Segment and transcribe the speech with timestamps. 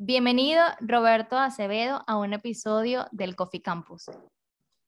[0.00, 4.04] Bienvenido, Roberto Acevedo, a un episodio del Coffee Campus.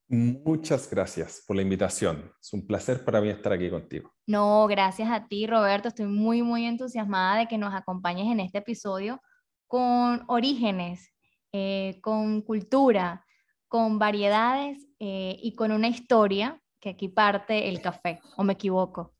[0.06, 2.32] Muchas gracias por la invitación.
[2.40, 4.14] Es un placer para mí estar aquí contigo.
[4.28, 5.88] No, gracias a ti, Roberto.
[5.88, 9.20] Estoy muy, muy entusiasmada de que nos acompañes en este episodio
[9.66, 11.12] con orígenes,
[11.50, 13.26] eh, con cultura,
[13.66, 19.12] con variedades eh, y con una historia que aquí parte el café, ¿o me equivoco?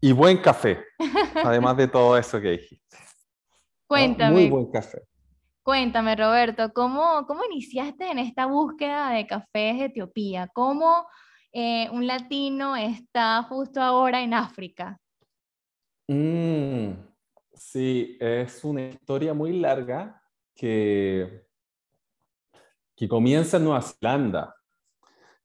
[0.00, 0.82] Y buen café,
[1.44, 2.96] además de todo eso que dijiste.
[3.86, 4.32] Cuéntame.
[4.32, 5.07] Muy buen café.
[5.68, 10.48] Cuéntame, Roberto, ¿cómo, ¿cómo iniciaste en esta búsqueda de cafés de Etiopía?
[10.54, 11.06] ¿Cómo
[11.52, 14.98] eh, un latino está justo ahora en África?
[16.06, 16.92] Mm,
[17.52, 20.22] sí, es una historia muy larga
[20.54, 21.44] que,
[22.96, 24.56] que comienza en Nueva Zelanda.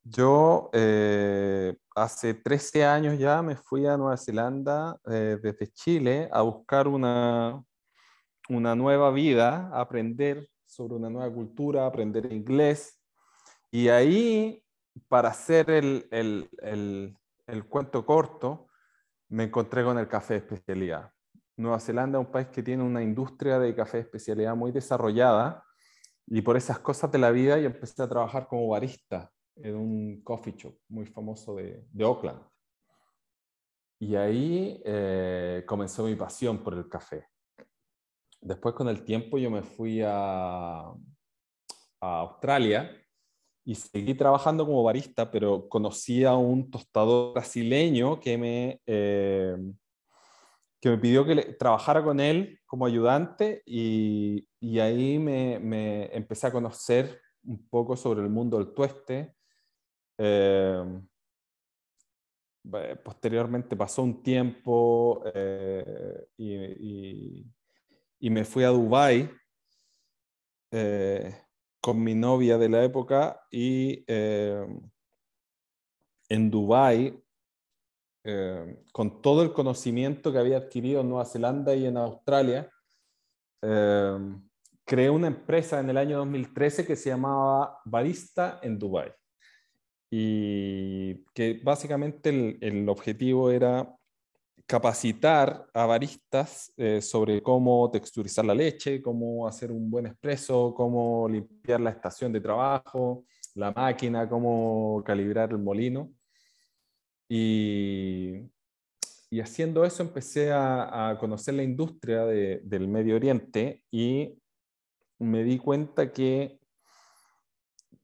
[0.06, 6.44] Yo eh, hace 13 años ya me fui a Nueva Zelanda eh, desde Chile a
[6.44, 7.62] buscar una,
[8.50, 13.00] una nueva vida, aprender sobre una nueva cultura, aprender inglés.
[13.72, 14.64] Y ahí,
[15.08, 18.68] para hacer el, el, el, cuento corto,
[19.30, 21.12] me encontré con el café de especialidad.
[21.56, 25.64] Nueva Zelanda es un país que tiene una industria de café de especialidad muy desarrollada
[26.26, 30.24] y por esas cosas de la vida yo empecé a trabajar como barista en un
[30.24, 32.42] coffee shop muy famoso de, de Auckland.
[34.00, 37.28] Y ahí eh, comenzó mi pasión por el café
[38.44, 40.94] después con el tiempo yo me fui a,
[42.06, 42.92] Australia
[43.64, 49.56] y seguí trabajando como barista, pero conocí a un tostador brasileño que me, eh,
[50.82, 54.46] que me pidió que trabajara con él como ayudante y,
[54.82, 59.34] ahí me, me, empecé a conocer un poco sobre el mundo del tueste.
[60.18, 60.84] Eh,
[63.02, 67.46] posteriormente pasó un tiempo eh, y
[68.30, 69.30] me fui a Dubái
[70.72, 71.36] eh,
[71.82, 74.66] con mi novia de la época y eh,
[76.30, 77.22] en Dubái,
[78.24, 82.70] eh, con todo el conocimiento que había adquirido en Nueva Zelanda y en Australia,
[83.62, 89.12] creé una empresa en el año 2013 que se llamaba Barista en Dubái.
[90.10, 93.98] Y que básicamente el objetivo era
[94.66, 101.28] capacitar a baristas eh, sobre cómo texturizar la leche, cómo hacer un buen expreso, cómo
[101.28, 103.26] limpiar la estación de trabajo,
[103.56, 106.12] la máquina, cómo calibrar el molino.
[107.30, 108.50] Y,
[109.30, 114.38] y haciendo eso empecé a, conocer la industria del Medio Oriente y
[115.20, 116.60] me di cuenta que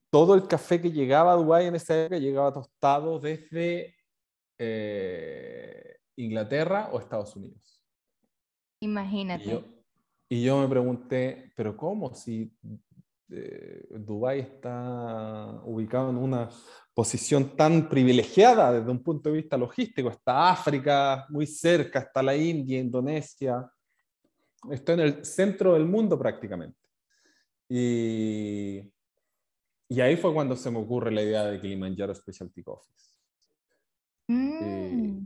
[0.10, 3.96] todo el café que llegaba a Dubái en esa época llegaba tostado desde...
[4.58, 7.82] Eh, Inglaterra o Estados Unidos.
[8.82, 9.64] Imagínate.
[10.30, 12.14] Y yo, me pregunté, pero ¿cómo?
[12.14, 12.52] Si
[13.30, 16.50] eh, Dubái está ubicado en una
[16.94, 20.10] posición tan privilegiada desde un punto de vista logístico.
[20.10, 23.70] Está África muy cerca, está la India, Indonesia.
[24.70, 26.78] Está en el centro del mundo prácticamente.
[27.68, 28.82] Y,
[29.88, 33.16] y ahí fue cuando se me ocurre la idea de Kilimanjaro Specialty Coffees.
[34.28, 35.26] Mm.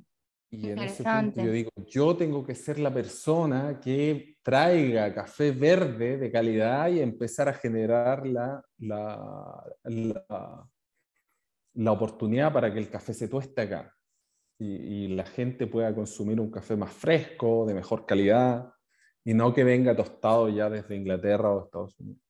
[0.55, 5.51] Y en ese punto yo digo, yo tengo que ser la persona que traiga café
[5.51, 9.63] verde de calidad y empezar a generar la, la,
[11.73, 13.91] la, oportunidad para que el café se tueste acá
[14.59, 18.71] y, y, la gente pueda consumir un café más fresco, de mejor calidad,
[19.25, 22.21] y no que venga tostado ya desde Inglaterra o Estados Unidos.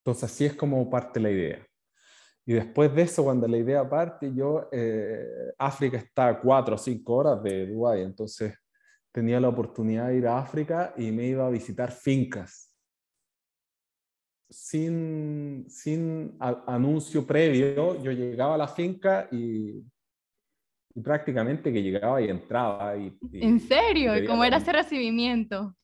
[0.00, 1.66] Entonces así es como parte la idea.
[2.46, 6.78] Y después de eso, cuando la idea parte, yo, eh, África está a cuatro o
[6.78, 8.54] cinco horas de Dubái, entonces
[9.12, 12.70] tenía la oportunidad de ir a África y me iba a visitar fincas.
[14.50, 19.82] Sin, sin anuncio previo, yo llegaba a la finca y,
[20.94, 22.96] y prácticamente que llegaba y entraba.
[22.96, 24.16] Y, ¿En serio?
[24.16, 25.74] ¿Y cómo era ese recibimiento?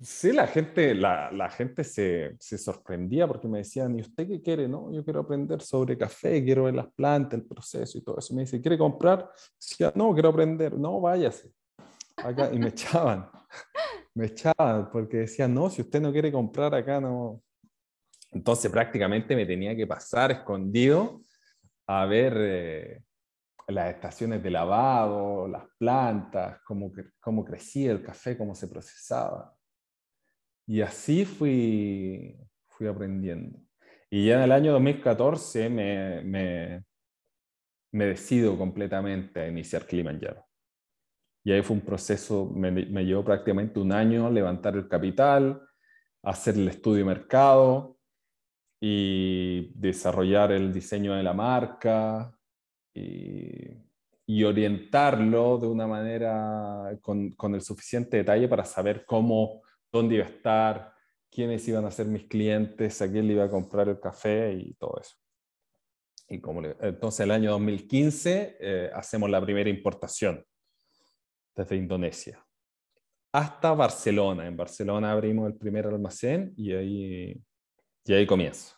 [0.00, 4.68] Sí, la gente, la, gente se, se, sorprendía porque me decían, ¿y usted qué quiere?
[4.68, 8.32] No, yo quiero aprender sobre café, quiero ver las plantas, el proceso y todo eso.
[8.32, 9.28] Me dice, ¿quiere comprar?
[9.60, 10.78] Decía, no, quiero aprender.
[10.78, 11.50] No, váyase.
[12.16, 13.28] Acá, y me echaban,
[14.14, 17.42] me echaban porque decían, no, si usted no quiere comprar acá, no.
[18.30, 21.22] Entonces prácticamente me tenía que pasar escondido
[21.88, 23.02] a ver eh,
[23.66, 29.57] las estaciones de lavado, las plantas, cómo, cómo crecía el café, cómo se procesaba.
[30.68, 32.36] Y así fui,
[32.66, 33.58] fui aprendiendo.
[34.10, 36.84] Y ya en el año 2014 me, me,
[37.92, 40.44] me decido completamente a iniciar Kilimanjaro.
[41.42, 45.62] Y ahí fue un proceso, me, me llevó prácticamente un año levantar el capital,
[46.22, 47.96] hacer el estudio de mercado
[48.78, 52.38] y desarrollar el diseño de la marca
[52.94, 53.86] y,
[54.44, 59.62] orientarlo de una manera con, con, el suficiente detalle para saber cómo,
[59.92, 60.94] dónde iba a estar,
[61.30, 64.74] quiénes iban a ser mis clientes, a quién le iba a comprar el café y
[64.74, 65.16] todo eso.
[66.28, 70.44] Y como entonces, el año 2015 eh, hacemos la primera importación
[71.54, 72.44] desde Indonesia
[73.32, 74.46] hasta Barcelona.
[74.46, 77.42] En Barcelona abrimos el primer almacén y ahí,
[78.04, 78.76] y ahí comienzo.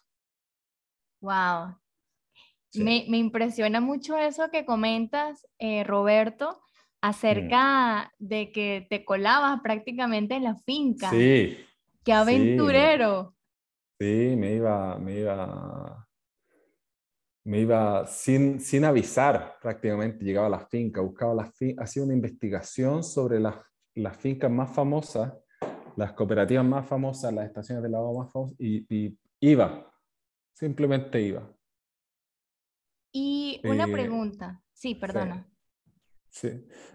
[1.21, 1.77] Wow.
[2.75, 6.63] Me, me, impresiona mucho eso que comentas, eh, Roberto,
[7.01, 8.27] acerca mm.
[8.27, 11.11] de que te colabas prácticamente en la finca.
[11.11, 11.59] Sí.
[12.05, 13.35] ¡Qué aventurero!
[13.99, 16.09] Sí, me iba, me iba
[17.45, 22.15] me iba sin, sin avisar prácticamente, llegaba a la finca, buscaba las fincas, hacía una
[22.15, 23.57] investigación sobre las,
[23.95, 25.33] las fincas más famosas,
[25.97, 29.91] las cooperativas más famosas, las estaciones de lavado más famosas, y, iba,
[30.53, 31.51] simplemente iba.
[33.13, 35.45] Y una eh, pregunta, sí, perdona.
[35.45, 35.50] Sí.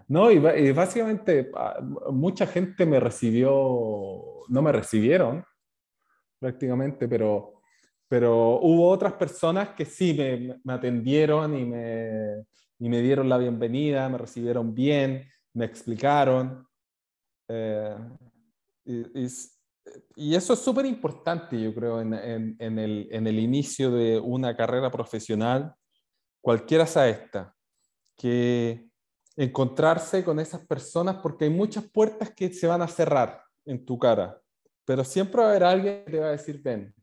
[0.08, 0.38] No, y,
[0.72, 1.80] básicamente ah,
[2.10, 3.50] mucha gente me recibió,
[4.48, 5.44] no me recibieron
[6.38, 7.56] prácticamente, pero
[8.08, 12.44] pero hubo otras personas que sí me, atendieron y me,
[12.78, 16.66] y me, dieron la bienvenida, me recibieron bien, me explicaron.
[17.48, 17.96] Eh,
[18.84, 19.26] y,
[20.14, 24.20] y, eso es súper importante, yo creo, en, en, en, el, en, el, inicio de
[24.20, 25.74] una carrera profesional,
[26.40, 27.54] cualquiera sea esta,
[28.16, 28.85] que
[29.36, 33.98] encontrarse con esas personas, porque hay muchas puertas que se van a cerrar en tu
[33.98, 34.40] cara,
[34.84, 36.94] pero siempre va a haber alguien que te va a decir, ven,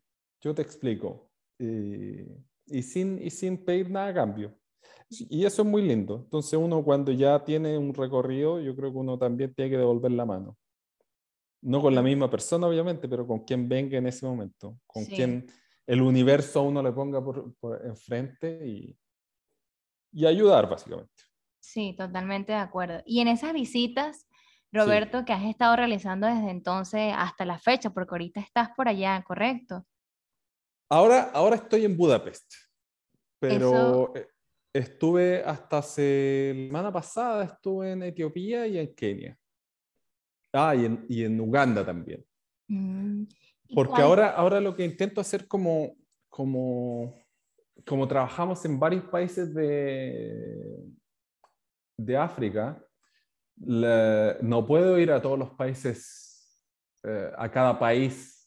[0.41, 1.29] yo te explico.
[1.59, 4.57] y, sin, y sin pedir nada a cambio.
[5.09, 6.21] Y eso es muy lindo.
[6.23, 10.11] Entonces uno cuando ya tiene un recorrido, yo creo que uno también tiene que devolver
[10.11, 10.57] la mano.
[11.61, 15.45] No con la misma persona, obviamente, pero con quien venga en ese momento, con quien
[15.85, 18.97] el universo uno le ponga por, enfrente y,
[20.11, 21.23] y ayudar, básicamente.
[21.63, 23.01] Sí, totalmente de acuerdo.
[23.05, 24.27] Y en esas visitas,
[24.73, 29.23] Roberto, que has estado realizando desde entonces hasta la fecha, porque ahorita estás por allá,
[29.25, 29.85] ¿correcto?
[30.89, 32.53] Ahora, ahora estoy en Budapest,
[33.39, 34.27] pero e,
[34.73, 39.39] estuve hasta semana pasada estuve en Etiopía y en Kenia.
[40.51, 42.25] Ah, y en, y en Uganda también.
[42.67, 43.23] Mm,
[43.73, 45.95] Porque ahora, ahora lo que intento hacer como,
[46.27, 47.15] como,
[47.85, 50.93] como trabajamos en varios países de,
[51.97, 52.83] de África,
[53.55, 56.63] no puedo ir a todos los países,
[57.03, 58.43] eh, a cada país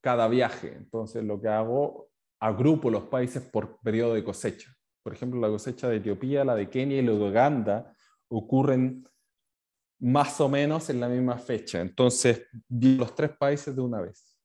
[0.00, 0.74] cada viaje.
[0.76, 2.10] Entonces lo que hago,
[2.40, 4.72] agrupo los países por periodo de cosecha.
[5.02, 7.96] Por ejemplo, la cosecha de Etiopía, la de Kenia y la de Uganda
[8.28, 9.04] ocurren
[10.00, 11.80] más o menos en la misma fecha.
[11.80, 14.38] Entonces, los tres países de una vez.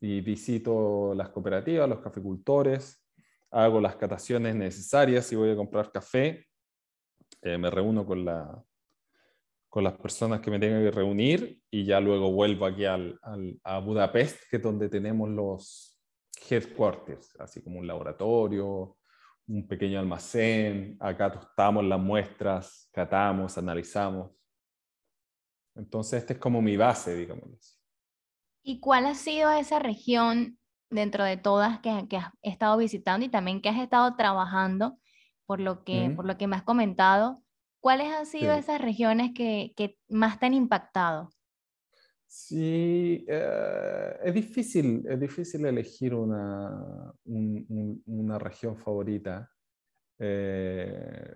[0.00, 3.02] Y visito las cooperativas, los caficultores,
[3.50, 6.46] hago las cataciones necesarias si voy a comprar café,
[7.44, 8.64] eh, me reúno con la,
[9.68, 13.20] con las personas que me tenga que reunir y ya luego vuelvo aquí al,
[13.62, 16.00] a Budapest, que es donde tenemos los
[16.48, 18.96] headquarters, así como un laboratorio,
[19.46, 24.32] un pequeño almacén, acá tostamos las muestras, catamos, analizamos.
[25.74, 27.78] Entonces, esta es como mi base, digamos.
[28.62, 33.28] ¿Y cuál ha sido esa región dentro de todas que, que has estado visitando y
[33.28, 34.98] también que has estado trabajando,
[35.46, 37.42] por lo que, por lo que me has comentado?
[37.80, 41.30] ¿Cuáles han sido esas regiones que, que, más te han impactado?
[42.26, 49.48] Sí, eh, es difícil, es difícil elegir una, una región favorita.
[50.18, 51.34] Eh,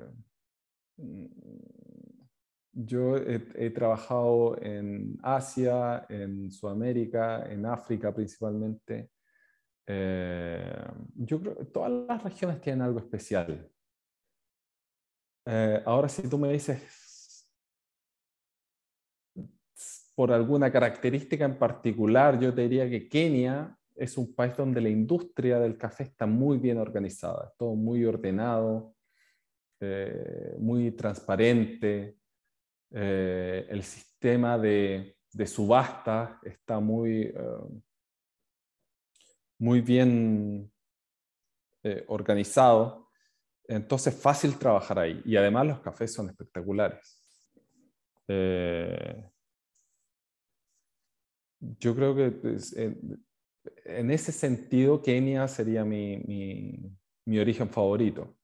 [2.73, 9.11] yo he, trabajado en Asia, en Sudamérica, en África principalmente.
[9.87, 10.85] Eh,
[11.17, 13.69] yo creo que todas las regiones tienen algo especial.
[15.50, 17.47] Eh, ahora, si tú me dices
[20.14, 24.90] por alguna característica en particular, yo te diría que Kenia es un país donde la
[24.90, 28.95] industria del café está muy bien organizada, todo muy ordenado,
[29.81, 32.19] eh, muy transparente.
[32.90, 37.33] Eh, el sistema de, de, subasta está muy,
[39.59, 40.71] muy bien
[42.09, 43.08] organizado.
[43.68, 45.20] Entonces, fácil trabajar ahí.
[45.25, 47.22] Y además los cafés son espectaculares.
[48.26, 49.30] Eh,
[51.60, 56.80] yo creo que pues, en, ese sentido Kenia sería mi,
[57.38, 58.34] origen favorito.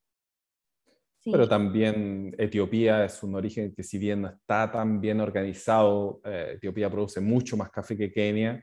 [1.25, 6.53] Pero también Etiopía es un origen que si bien no está tan bien organizado, eh,
[6.57, 8.63] Etiopía produce mucho más café que Kenia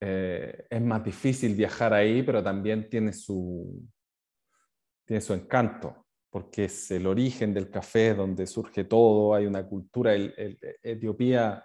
[0.00, 3.82] eh, es más difícil viajar ahí, pero también tiene su,
[5.06, 10.14] tiene su encanto, porque es el origen del café donde surge todo, hay una cultura,
[10.14, 11.64] Etiopía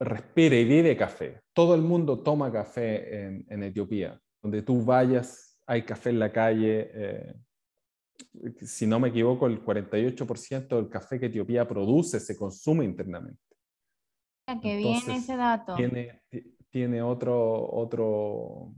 [0.00, 1.42] respira y vive café.
[1.52, 4.18] Todo el mundo toma café en, Etiopía.
[4.42, 6.90] Donde tú vayas, hay café en la calle.
[6.94, 7.34] Eh,
[8.62, 13.42] si no me equivoco, el 48% del café que Etiopía produce se consume internamente.
[14.62, 15.76] Que viene ese dato.
[15.76, 16.22] Tiene,
[16.70, 18.72] tiene otro, otro,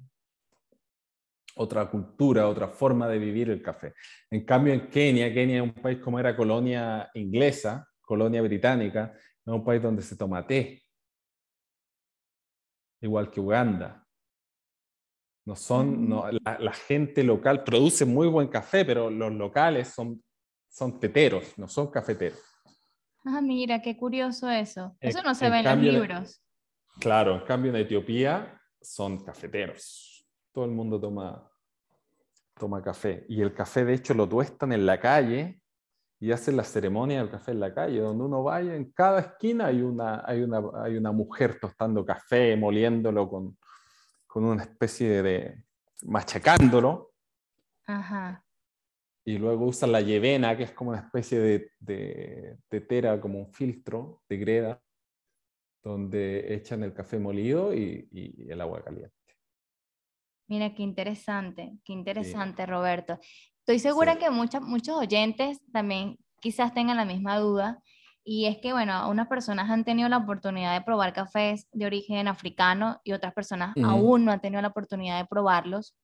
[1.56, 3.94] otra cultura, otra forma de vivir el café.
[4.30, 9.52] En cambio, en Kenia, Kenia es un país como era colonia inglesa, colonia británica, es
[9.52, 10.82] un país donde se toma té,
[13.00, 14.06] igual que Uganda.
[15.44, 20.22] No son, no, la, gente local produce muy buen café, pero los locales son,
[20.68, 22.40] son teteros, no son cafeteros.
[23.24, 24.96] Ah, mira, qué curioso eso.
[25.00, 26.44] Eso no se ve en los libros.
[27.00, 30.11] claro, en cambio en Etiopía son cafeteros.
[30.52, 31.50] Todo el mundo toma,
[32.58, 33.24] toma café.
[33.28, 35.62] Y el café, de hecho, lo tuestan en la calle
[36.20, 39.66] y hacen la ceremonia del café en la calle, donde uno vaya, en cada esquina
[39.66, 43.58] hay una, hay una, hay una mujer tostando café, moliéndolo con,
[44.28, 45.64] con una especie de,
[46.02, 47.12] machacándolo.
[47.86, 48.44] Ajá.
[49.24, 53.40] Y luego usan la yevena, que es como una especie de, de, de tera, como
[53.40, 54.82] un filtro de greda,
[55.82, 59.21] donde echan el café molido y, y el agua caliente.
[60.52, 63.18] Mira, qué interesante, qué interesante, Roberto.
[63.60, 67.80] Estoy segura que muchos muchos oyentes también quizás tengan la misma duda.
[68.22, 72.28] Y es que, bueno, unas personas han tenido la oportunidad de probar cafés de origen
[72.28, 75.96] africano y otras personas aún no han tenido la oportunidad de probarlos.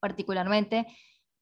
[0.00, 0.86] Particularmente,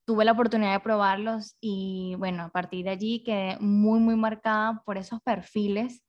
[0.04, 4.82] tuve la oportunidad de probarlos y, bueno, a partir de allí quedé muy, muy marcada
[4.84, 6.02] por esos perfiles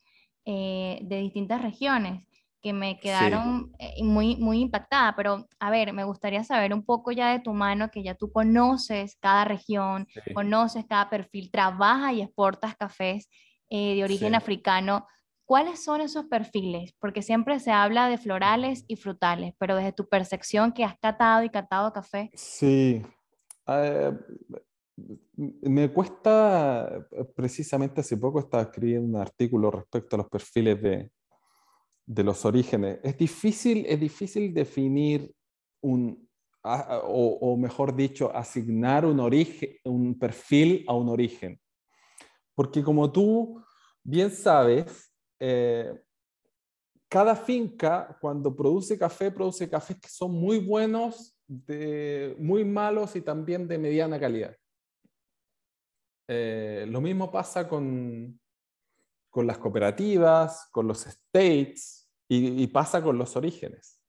[0.45, 2.25] eh, de distintas regiones
[2.63, 5.13] que me quedaron eh, muy, muy impactada.
[5.17, 8.31] Pero, a ver, me gustaría saber un poco ya de tu mano, que ya tú
[8.31, 13.29] conoces cada región, conoces cada perfil, trabajas y exportas cafés
[13.69, 15.05] eh, de origen africano.
[15.45, 16.95] ¿Cuáles son esos perfiles?
[16.99, 21.43] Porque siempre se habla de florales y frutales, pero desde tu percepción que has catado
[21.43, 22.31] y catado café.
[22.33, 23.01] Sí.
[23.67, 24.13] Eh,
[25.35, 31.11] me cuesta, precisamente hace poco estaba escribiendo un artículo respecto a los perfiles de,
[32.05, 32.99] de los orígenes.
[33.03, 35.33] Es difícil, es difícil definir
[35.81, 36.27] un,
[36.63, 41.59] o, mejor dicho, asignar un, origen, un perfil a un origen.
[42.55, 43.61] Porque como tú
[44.03, 45.93] bien sabes, eh,
[47.09, 53.21] cada finca cuando produce café, produce cafés que son muy buenos, de, muy malos y
[53.21, 54.55] también de mediana calidad.
[56.27, 58.39] Eh, lo mismo pasa con,
[59.33, 63.99] con las cooperativas, con los states y, pasa con los orígenes.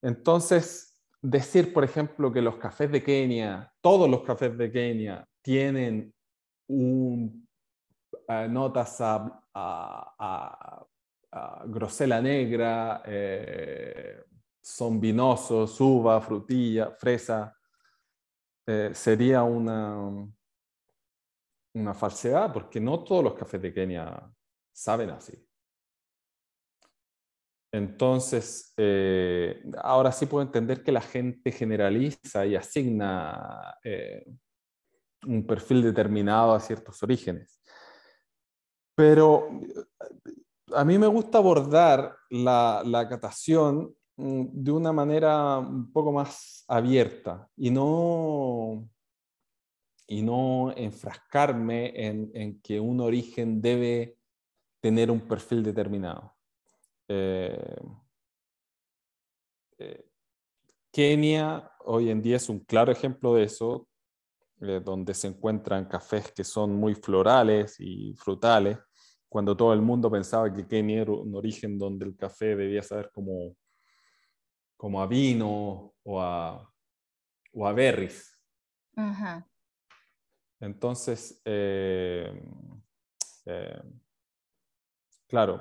[0.00, 6.14] Entonces, decir, por ejemplo, que los cafés de Kenia, todos los cafés de Kenia tienen
[6.68, 10.86] eh, notas a,
[11.66, 14.22] grosela negra, eh,
[14.60, 17.52] son vinosos, uva, frutilla, fresa,
[18.64, 20.24] eh, sería una,
[21.74, 24.30] una falsedad, porque no todos los cafés de Kenia
[24.72, 25.32] saben así.
[27.74, 34.26] Entonces, eh, ahora sí puedo entender que la gente generaliza y asigna eh,
[35.26, 37.62] un perfil determinado a ciertos orígenes.
[38.94, 39.84] Pero eh,
[40.74, 46.64] a mí me gusta abordar la, la catación mm, de una manera un poco más
[46.68, 48.86] abierta y no
[50.12, 54.18] y no enfrascarme en, que un origen debe
[54.78, 56.36] tener un perfil determinado.
[57.08, 57.80] Eh,
[59.78, 60.04] eh,
[60.92, 63.88] Kenia hoy en día es un claro ejemplo de eso,
[64.60, 68.76] eh, donde se encuentran cafés que son muy florales y frutales,
[69.30, 73.10] cuando todo el mundo pensaba que Kenia era un origen donde el café debía saber
[73.14, 73.56] como,
[74.76, 76.70] como a vino o a,
[77.54, 78.38] o a berries.
[78.94, 79.48] Ajá.
[80.62, 82.40] Entonces, eh,
[83.46, 83.82] eh,
[85.26, 85.60] claro,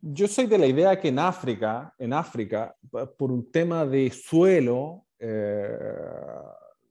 [0.00, 2.74] yo soy de la idea que en África, en África,
[3.16, 5.78] por un tema de suelo, eh,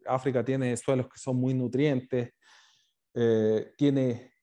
[0.05, 2.33] África tiene suelos que son muy nutrientes,
[3.77, 4.33] tiene,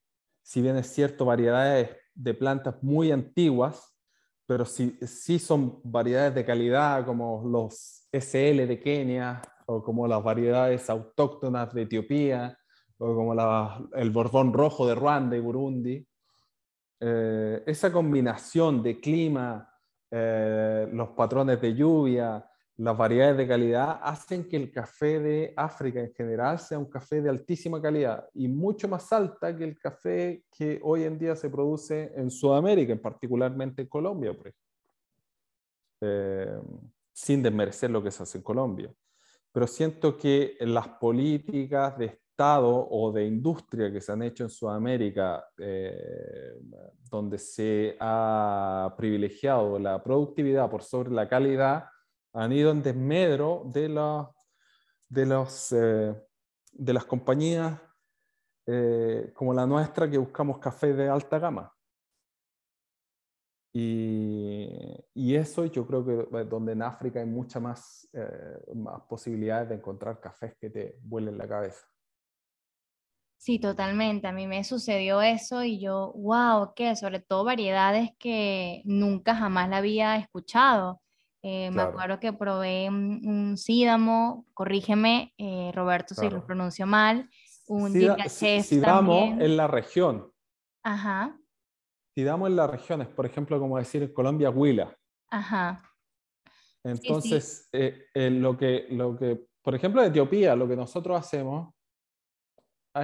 [0.43, 3.97] si bien es cierto, variedades de plantas muy antiguas,
[4.45, 10.23] pero sí, sí son variedades de calidad como los SL de Kenia, o como las
[10.23, 12.59] variedades autóctonas de Etiopía,
[12.97, 13.35] o como
[13.93, 16.07] el Borbón rojo de Ruanda y Burundi.
[17.01, 19.73] eh, esa combinación de clima,
[20.11, 22.45] eh, los patrones de lluvia,
[22.79, 27.21] las variedades de calidad hacen que el café de África en general sea un café
[27.21, 31.51] de altísima calidad y mucho más alta que el café que hoy en día se
[31.51, 34.53] produce en Sudamérica, en particularmente en Colombia, por
[36.01, 36.59] eh,
[37.13, 38.93] sin desmerecer lo que se hace en Colombia.
[39.53, 44.51] Pero siento que las políticas de Estado o de industria que se han hecho en
[44.51, 46.55] Sudamérica, eh,
[47.11, 51.87] donde se ha privilegiado la productividad por sobre la calidad,
[52.33, 54.31] han ido en desmedro de, la,
[55.17, 56.15] eh,
[56.73, 57.81] de las compañías
[58.67, 61.73] eh, como la nuestra que buscamos café de alta gama.
[63.73, 64.69] Y,
[65.15, 68.09] y, eso yo creo que donde en África hay muchas más,
[68.75, 71.87] más posibilidades de encontrar cafés que te vuelen la cabeza.
[73.39, 74.27] Sí, totalmente.
[74.27, 76.97] A mí me sucedió eso y yo, wow, ¿qué?
[76.97, 81.01] Sobre todo variedades que nunca jamás la había escuchado.
[81.43, 87.31] Eh, me acuerdo que probé un, sídamo, corrígeme, eh, Roberto, si lo pronuncio mal,
[87.69, 87.93] un
[88.29, 90.33] Sídamo en la región.
[90.83, 91.39] Ajá.
[92.19, 94.93] Sídamo en la región es, por ejemplo, como decir en Colombia, huila.
[95.31, 95.81] Ajá.
[96.83, 101.73] Entonces, eh, lo, que, lo que, por ejemplo, Etiopía, lo que nosotros hacemos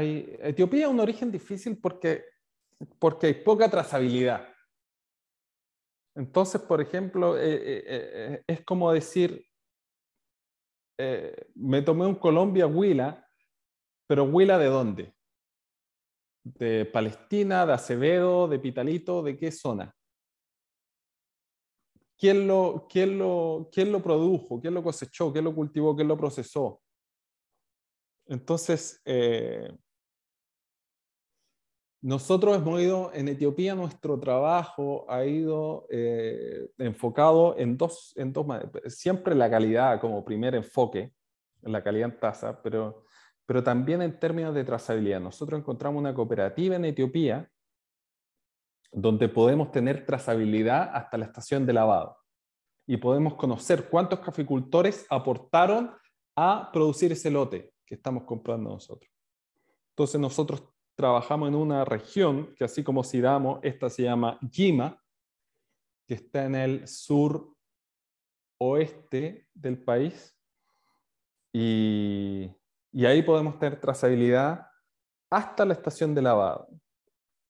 [0.00, 2.24] Etiopía es un origen difícil porque,
[2.98, 4.48] porque hay poca trazabilidad.
[6.16, 9.46] Entonces, por ejemplo, eh, eh, eh, es como decir,
[11.54, 13.24] me tomé un Colombia Huila,
[14.08, 15.14] pero Huila de dónde?
[16.44, 19.94] ¿De Palestina, de Acevedo, de Pitalito, de qué zona?
[22.16, 24.60] ¿Quién lo, quién lo, quién lo produjo?
[24.60, 25.32] ¿Quién lo cosechó?
[25.32, 25.96] ¿Quién lo cultivó?
[25.96, 26.80] ¿Quién lo procesó?
[28.26, 29.02] Entonces,
[32.04, 38.46] nosotros hemos ido, en Etiopía nuestro trabajo ha ido eh, enfocado en dos, en dos,
[38.88, 41.14] siempre la calidad como primer enfoque,
[41.62, 43.03] la calidad en tasa, pero,
[43.46, 45.20] pero también en términos de trazabilidad.
[45.20, 47.50] Nosotros encontramos una cooperativa en Etiopía
[48.92, 52.16] donde podemos tener trazabilidad hasta la estación de lavado
[52.86, 55.90] y podemos conocer cuántos caficultores aportaron
[56.36, 59.10] a producir ese lote que estamos comprando nosotros.
[59.90, 65.00] Entonces nosotros trabajamos en una región que así como Sidamo, esta se llama Yima,
[66.06, 67.54] que está en el sur
[68.58, 70.36] oeste del país.
[71.52, 72.50] Y,
[72.94, 74.68] y ahí podemos tener trazabilidad
[75.28, 76.68] hasta la estación de lavado.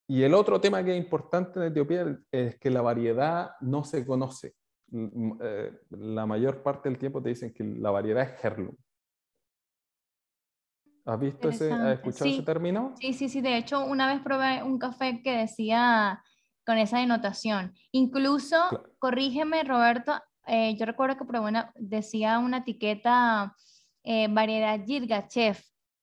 [0.08, 4.06] Y el otro tema que es importante en Etiopía es que la variedad no se
[4.06, 4.54] conoce.
[4.90, 8.74] Eh, la mayor parte del tiempo te dicen que la variedad es Herlum.
[11.04, 12.94] ¿Has visto ese, has escuchado ese término?
[12.98, 13.42] Sí, sí, sí.
[13.42, 16.22] De hecho, una vez probé un café que decía
[16.64, 17.74] con esa denotación.
[17.92, 18.56] Incluso,
[18.98, 20.14] corrígeme, Roberto,
[20.46, 23.54] eh, yo recuerdo que probé una, decía una etiqueta
[24.04, 25.56] eh, variedad Yirgachev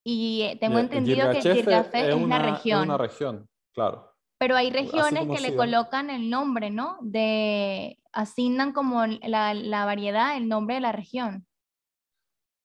[0.03, 2.81] y eh, tengo entendido que Yirgachev es, una, región.
[2.81, 4.11] Es una región, claro.
[4.39, 6.97] Pero hay regiones que le colocan el nombre, ¿no?
[7.01, 11.45] De, asignan como la, la variedad, el nombre de la región.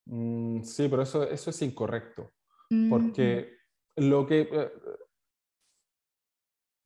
[0.07, 2.33] Mm, sí, pero eso, eso es incorrecto.
[2.89, 3.59] Porque
[3.97, 4.73] lo que, eh,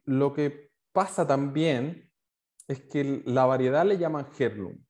[0.06, 2.10] lo que pasa también
[2.66, 4.84] es que la variedad le llaman heirloom.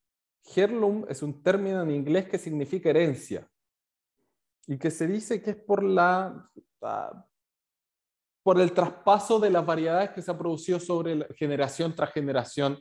[0.55, 3.50] Heirloom es un término en inglés que significa herencia
[4.71, 6.49] y que se dice que es por la
[6.83, 7.27] ah,
[8.43, 12.79] por el traspaso de las variedades que se ha producido sobre generación tras generación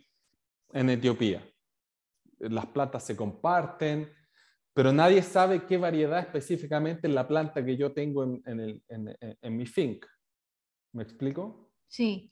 [0.72, 1.44] en Etiopía.
[2.38, 4.08] Las plantas se comparten,
[4.74, 10.06] pero nadie sabe qué variedad específicamente en la planta que yo tengo en, mi fink.
[10.94, 11.72] ¿Me explico?
[11.88, 12.32] Sí.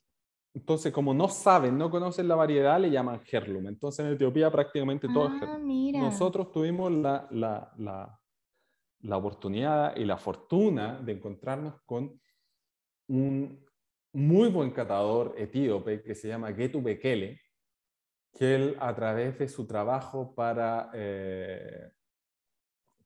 [0.54, 3.68] Entonces, como no saben, no conocen la variedad, le llaman Herlum.
[3.68, 8.20] Entonces, en Etiopía prácticamente todo es ah, Nosotros tuvimos la, la, la,
[9.04, 12.20] oportunidad y la fortuna de encontrarnos con
[13.08, 13.66] un
[14.14, 17.40] muy buen catador etíope que se llama Getu Bekele,
[18.34, 21.92] que él a través de su trabajo para eh,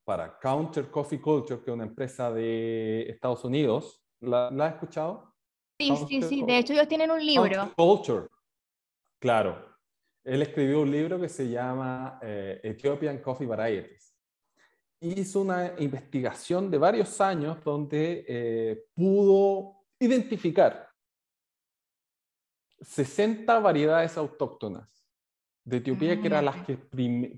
[0.04, 4.02] para Counter Coffee Culture, que es una empresa de Estados Unidos.
[4.20, 5.34] ¿La, has escuchado?
[5.78, 6.44] Sí, sí, sí.
[6.44, 7.72] De hecho, ellos tienen un libro.
[7.76, 8.26] Culture.
[9.20, 9.70] Claro.
[10.24, 14.11] Él escribió un libro que se llama eh, Ethiopian Coffee Varieties.
[15.04, 20.88] Hizo una investigación de varios años donde eh, pudo identificar
[22.80, 25.04] 60 variedades autóctonas
[25.64, 26.76] de Etiopía, que eran las que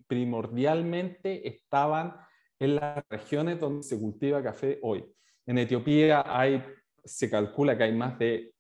[0.07, 2.15] primordialmente estaban
[2.59, 5.03] en las regiones donde se cultiva café hoy.
[5.47, 6.63] En Etiopía hay,
[7.03, 8.53] se calcula que hay más de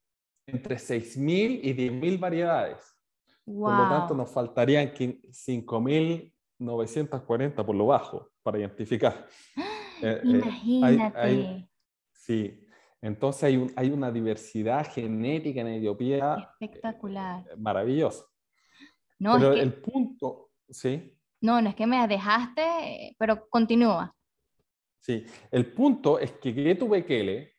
[0.46, 2.96] entre 6.000 y 10.000 variedades.
[3.44, 9.26] Por lo tanto, nos faltarían 5.940 por lo bajo para identificar.
[9.56, 9.62] Eh,
[10.02, 11.68] eh, Imagínate.
[12.12, 12.68] sí,
[13.00, 16.54] entonces hay, hay, una diversidad genética en Etiopía.
[16.60, 17.44] Espectacular.
[17.50, 18.24] Eh, maravillosa.
[19.18, 21.16] No, pero el punto, sí.
[21.40, 24.14] No, no es que me dejaste, pero continúa.
[25.00, 27.54] Sí, el punto es que Getu Bekele,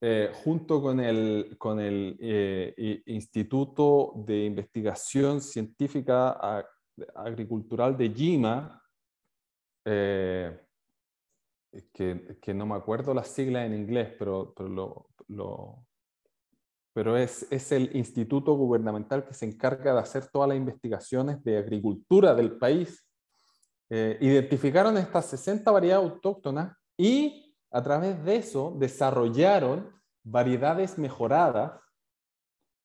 [0.00, 6.66] eh, junto con el, con el eh, Instituto de Investigación Científica
[7.14, 8.83] Agricultural de Yima,
[9.84, 10.60] eh,
[11.92, 15.86] que, no me acuerdo las siglas en inglés, pero, pero, lo,
[16.92, 21.58] pero es, es, el instituto gubernamental que se encarga de hacer todas las investigaciones de
[21.58, 23.04] agricultura del país
[23.90, 29.92] eh, identificaron estas 60 variedades autóctonas y a través de eso desarrollaron
[30.22, 31.80] variedades mejoradas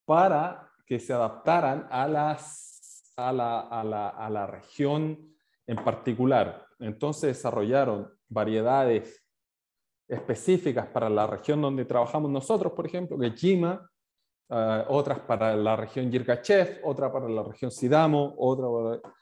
[0.06, 5.36] para que se adaptaran a, las, a, la, a, la, a la región
[5.68, 6.69] en particular.
[6.80, 9.24] Entonces desarrollaron variedades
[10.08, 13.90] específicas para la región donde trabajamos nosotros, por ejemplo, que Jima,
[14.50, 19.14] eh, otras para la región Yirgachev, otra para la región Sidamo, otra para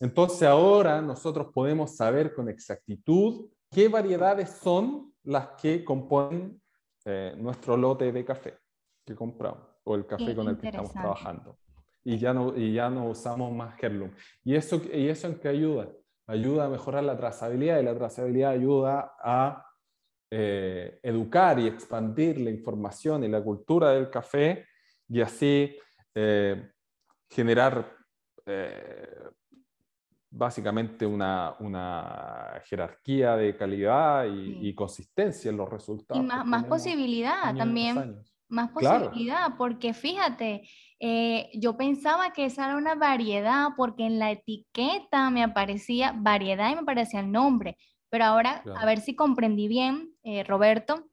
[0.00, 6.60] entonces ahora nosotros podemos saber con exactitud qué variedades son las que componen
[7.04, 8.58] eh, nuestro lote de café
[9.04, 11.58] que compramos o el café con el que estamos trabajando.
[12.02, 14.10] Y ya no, y ya no usamos más Herlum.
[14.42, 15.88] ¿Y eso, ¿Y eso en qué ayuda?
[16.26, 19.66] Ayuda a mejorar la trazabilidad y la trazabilidad ayuda a
[20.30, 24.66] eh, educar y expandir la información y la cultura del café
[25.08, 25.76] y así
[26.14, 26.70] eh,
[27.28, 27.92] generar
[30.30, 36.22] básicamente una, una, jerarquía de calidad y, consistencia en los resultados.
[36.22, 38.22] Y más, posibilidad también.
[38.48, 40.68] Más posibilidad, porque fíjate,
[41.00, 46.70] eh, yo pensaba que esa era una variedad porque en la etiqueta me aparecía variedad
[46.70, 47.76] y me aparecía el nombre,
[48.10, 51.08] pero ahora a ver si comprendí bien, eh, Roberto,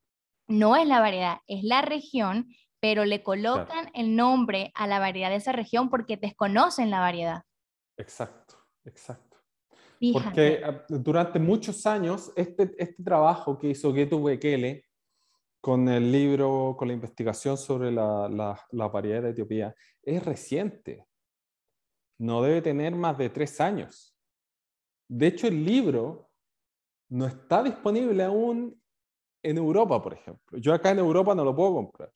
[0.48, 2.48] no es la variedad, es la región,
[2.80, 7.44] pero le colocan el nombre a la variedad de esa región porque desconocen la variedad.
[7.98, 8.62] Exacto.
[8.86, 9.38] Exacto.
[10.14, 14.86] Porque ah, durante muchos años, este, este trabajo que hizo Getu Bekele
[15.62, 18.28] con el libro, con la investigación sobre la,
[18.72, 21.06] la, variedad de Etiopía, es reciente.
[22.18, 24.18] No debe tener más de tres años.
[25.08, 26.30] De hecho, el libro
[27.10, 28.82] no está disponible aún
[29.44, 30.58] en Europa, por ejemplo.
[30.58, 32.12] Yo acá en Europa no lo puedo comprar.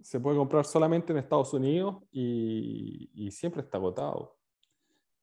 [0.00, 4.36] Se puede comprar solamente en Estados Unidos y, y siempre está agotado.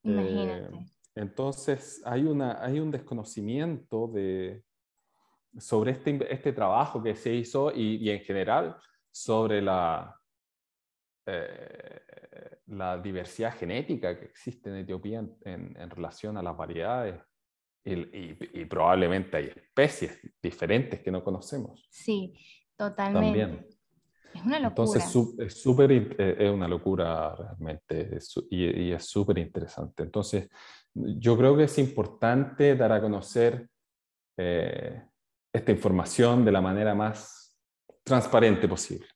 [0.03, 0.75] Imagínate.
[0.75, 4.64] Eh, entonces, hay, una, hay un desconocimiento de,
[5.57, 8.77] sobre este, este trabajo que se hizo y, en general
[9.11, 10.19] sobre la,
[11.25, 12.01] eh,
[12.67, 17.21] la diversidad genética que existe en Etiopía en, en, relación a las variedades.
[17.83, 21.87] Y, y, probablemente hay especies diferentes que no conocemos.
[21.91, 22.33] Sí,
[22.75, 23.39] totalmente.
[23.39, 23.67] También.
[24.33, 24.69] Es una locura.
[24.69, 25.03] Entonces
[25.37, 28.17] es, super, eh, es una locura realmente
[28.49, 30.03] y, es súper interesante.
[30.03, 30.49] Entonces
[30.93, 33.69] yo creo que es importante dar a conocer
[34.37, 35.03] eh,
[35.55, 37.57] esta información de la manera más
[38.03, 39.07] transparente posible.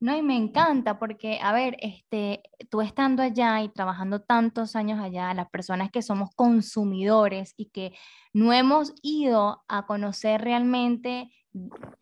[0.00, 5.00] No, y me encanta porque, a ver, este, tú estando allá y trabajando tantos años
[5.00, 7.96] allá, las personas que somos consumidores y que
[8.34, 11.30] no hemos ido a conocer realmente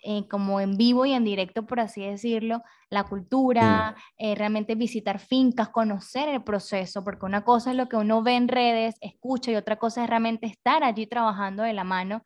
[0.02, 5.18] eh, como en vivo y en directo, por así decirlo, la cultura, eh, realmente visitar
[5.18, 9.52] fincas, conocer el proceso, porque una cosa es lo que uno ve en redes, escucha,
[9.52, 12.22] y otra cosa es realmente estar allí trabajando de la mano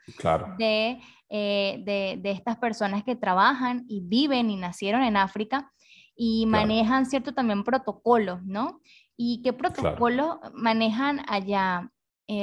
[0.56, 5.72] de, eh, de, de, estas personas que trabajan y viven y nacieron en África
[6.14, 8.80] y manejan cierto también protocolos, ¿no?
[9.16, 11.90] ¿Y qué protocolos manejan allá?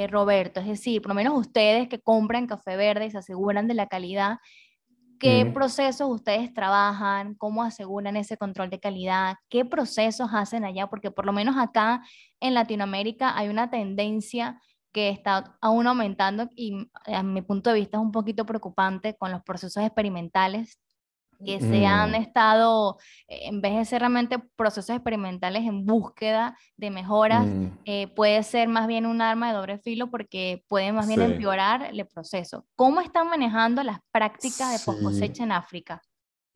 [0.08, 3.74] Roberto, es decir, por lo menos ustedes que compran café verde y se aseguran de
[3.74, 4.38] la calidad,
[5.18, 7.34] ¿Qué procesos ustedes trabajan?
[7.34, 9.36] ¿Cómo aseguran ese control de calidad?
[9.48, 10.88] ¿Qué procesos hacen allá?
[10.88, 12.02] Porque por lo menos acá
[12.40, 14.60] en Latinoamérica hay una tendencia
[14.92, 19.32] que está aún aumentando y a mi punto de vista es un poquito preocupante con
[19.32, 20.78] los procesos experimentales
[21.44, 22.14] que se han mm.
[22.14, 27.66] estado, eh, en vez de ser realmente procesos experimentales en búsqueda de mejoras, mm.
[27.84, 31.90] eh, puede ser más bien un arma de doble filo porque puede más bien empeorar
[31.92, 32.66] el proceso.
[32.76, 36.02] ¿Cómo están manejando las prácticas de post cosecha en África?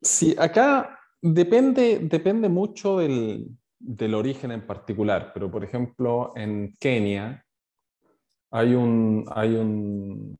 [0.01, 3.47] Sí, acá depende, depende mucho del,
[3.79, 7.45] del origen en particular, pero por ejemplo en Kenia
[8.51, 10.35] hay un, hay un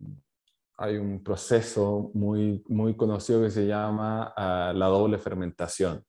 [0.81, 6.05] hay un proceso muy, muy conocido que se llama ah, la doble fermentación.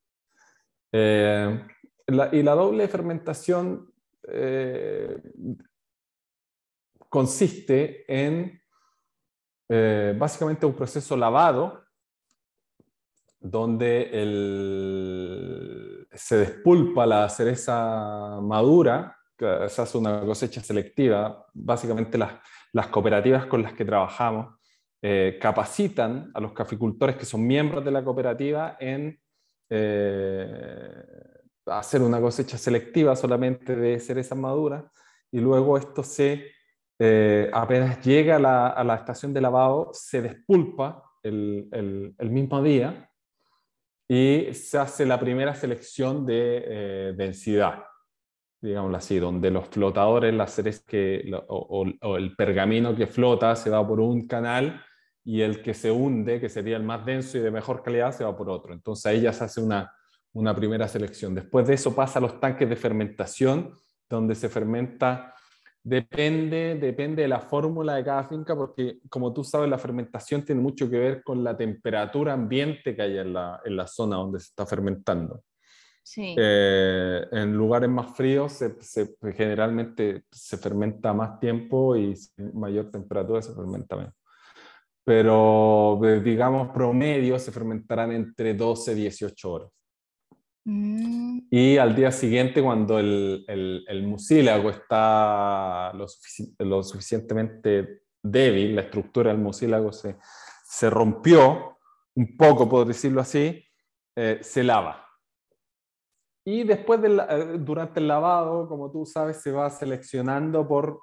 [0.93, 1.67] Eh,
[2.07, 3.93] y la doble fermentación
[4.29, 5.21] eh,
[7.09, 8.63] consiste en
[9.69, 11.85] eh, básicamente un proceso lavado
[13.41, 14.11] donde
[16.13, 21.47] se despulpa la cereza madura, se hace una cosecha selectiva.
[21.55, 24.60] Básicamente las, cooperativas con las que trabajamos
[25.03, 29.19] eh, capacitan a los caficultores que son miembros de la cooperativa en
[31.67, 34.85] hacer una cosecha selectiva solamente de cerezas maduras
[35.31, 36.53] y luego esto se,
[36.99, 41.69] eh, apenas llega a la, estación de lavado, se despulpa el,
[42.19, 43.11] el, mismo día
[44.09, 47.85] y se hace la primera selección de eh, densidad,
[48.61, 53.71] digámoslo así, donde los flotadores, las cerezas que, o, o, el pergamino que flota se
[53.71, 54.83] va por un canal
[55.25, 58.25] y el que se hunde, que sería el más denso y de mejor calidad, se
[58.25, 58.73] va por otro.
[58.73, 59.93] Entonces ahí ya se hace una,
[60.33, 61.35] una primera selección.
[61.35, 63.75] Después de eso pasa a los tanques de fermentación,
[64.09, 65.35] donde se fermenta,
[65.83, 70.61] depende, depende de la fórmula de cada finca, porque como tú sabes, la fermentación tiene
[70.61, 74.41] mucho que ver con la temperatura ambiente que hay en la, en la zona donde
[74.41, 75.43] se está fermentando.
[76.03, 76.35] Sí.
[76.37, 82.15] Eh, en lugares más fríos se, generalmente se fermenta más tiempo y
[82.53, 84.15] mayor temperatura se fermenta menos.
[85.11, 89.73] Pero digamos promedio se fermentarán entre 12 y 18 horas.
[90.65, 91.49] Mm.
[91.51, 96.07] Y al día siguiente, cuando el, el, mucílago está lo,
[96.61, 100.17] lo, suficientemente débil, la estructura del mucílago se,
[100.63, 101.77] se rompió
[102.15, 103.65] un poco, por decirlo así,
[104.15, 105.09] eh, se lava.
[106.47, 111.01] Y después, del, eh, durante el lavado, como tú sabes, se va seleccionando por,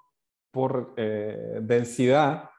[0.49, 2.51] por eh, densidad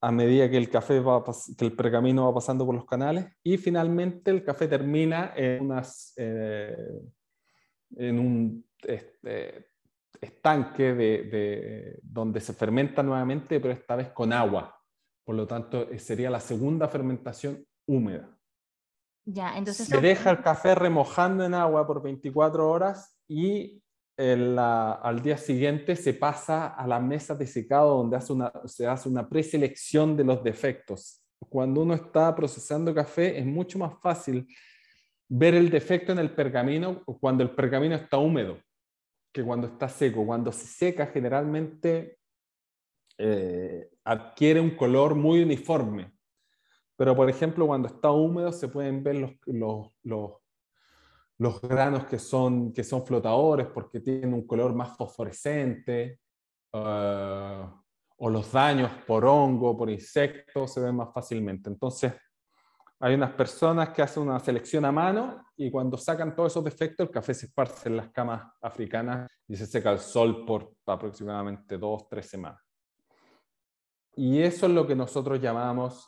[0.00, 1.22] a medida que el café va
[1.56, 6.14] que el pergamino va pasando por los canales y finalmente el café termina en, unas,
[6.16, 6.74] eh,
[7.96, 9.70] en un este,
[10.20, 14.76] estanque de, donde se fermenta nuevamente, pero esta vez con agua.
[15.24, 18.36] Por lo tanto, eh, sería la segunda fermentación húmeda.
[19.26, 23.82] Ya, entonces se deja el café remojando en agua por 24 horas y
[24.20, 29.08] al día siguiente se pasa a la mesa de secado donde hace una, se hace
[29.08, 31.22] una preselección de los defectos.
[31.38, 34.46] Cuando uno está procesando café es mucho más fácil
[35.26, 38.58] ver el defecto en el pergamino cuando el pergamino está húmedo
[39.32, 40.26] que cuando está seco.
[40.26, 42.18] Cuando se seca generalmente
[43.16, 46.12] eh, adquiere un color muy uniforme.
[46.96, 50.32] Pero por ejemplo cuando está húmedo se pueden ver los, los, los
[51.40, 56.20] los granos que son, que son flotadores porque tienen un color más fosforescente,
[56.70, 57.66] eh,
[58.18, 61.70] o los daños por hongo, por insectos, se ven más fácilmente.
[61.70, 62.12] Entonces,
[62.98, 67.06] hay unas personas que hacen una selección a mano y cuando sacan todos esos defectos,
[67.06, 71.78] el café se esparce en las camas africanas y se seca al sol por aproximadamente
[71.78, 72.60] dos, tres semanas.
[74.14, 76.06] Y eso es lo que nosotros llamamos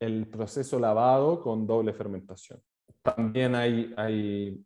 [0.00, 2.60] el proceso lavado con doble fermentación
[3.02, 4.64] también hay, hay,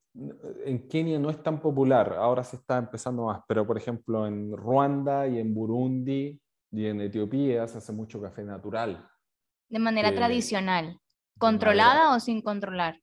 [0.65, 4.57] en Kenia no es tan popular, ahora se está empezando más, pero por ejemplo en
[4.57, 9.09] Ruanda y en Burundi y en Etiopía se hace mucho café natural.
[9.69, 11.01] De manera tradicional,
[11.39, 13.01] ¿controlada o sin controlar?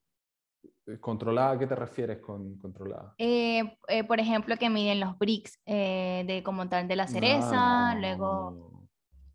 [0.86, 1.52] Eh, ¿Controlada?
[1.52, 3.16] ¿A qué te refieres con controlada?
[3.18, 8.88] Eh, eh, por ejemplo, que miden los bricks de como tal de la cereza, luego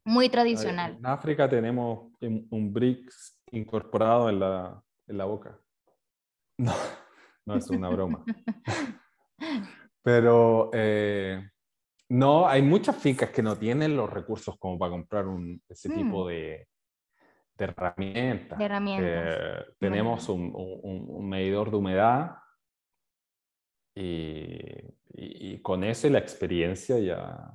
[0.04, 0.96] muy tradicional.
[0.98, 5.58] En África tenemos un bricks incorporado en la, en la boca.
[6.59, 6.73] No,
[7.47, 8.25] no es una broma.
[10.03, 11.51] Pero eh,
[12.11, 16.25] no, hay muchas fincas que no tienen los recursos como para comprar un, ese tipo
[16.25, 16.29] mm.
[16.29, 16.68] de,
[17.57, 18.59] de, herramientas.
[18.61, 22.37] Eh, tenemos un, medidor de humedad
[23.94, 27.53] y, con eso y la experiencia ya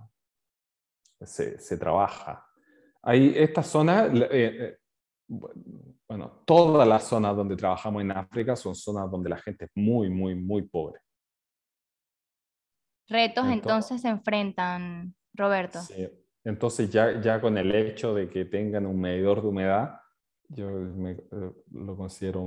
[1.22, 2.46] se, trabaja.
[3.02, 4.78] Hay esta zona, eh,
[6.16, 10.12] bueno, todas las zonas donde trabajamos en África son zonas donde la gente es muy,
[10.12, 11.00] muy, muy pobre.
[13.10, 15.82] Retos entonces, se enfrentan, Roberto.
[15.82, 16.08] Sí.
[16.44, 20.02] Entonces ya, ya con el hecho de que tengan un medidor de humedad,
[20.50, 21.18] yo eh,
[21.72, 22.44] lo considero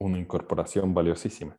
[0.00, 1.56] una incorporación valiosísima.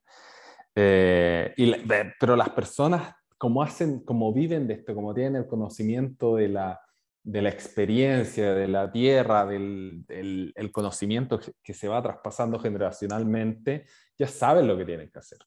[0.76, 1.76] Eh, y,
[2.20, 6.82] pero las personas, como hacen, como viven de esto, como tienen el conocimiento de la,
[7.24, 13.86] de la experiencia, de la tierra, del, el conocimiento que se va traspasando generacionalmente,
[14.18, 15.40] ya saben lo que tienen que hacer.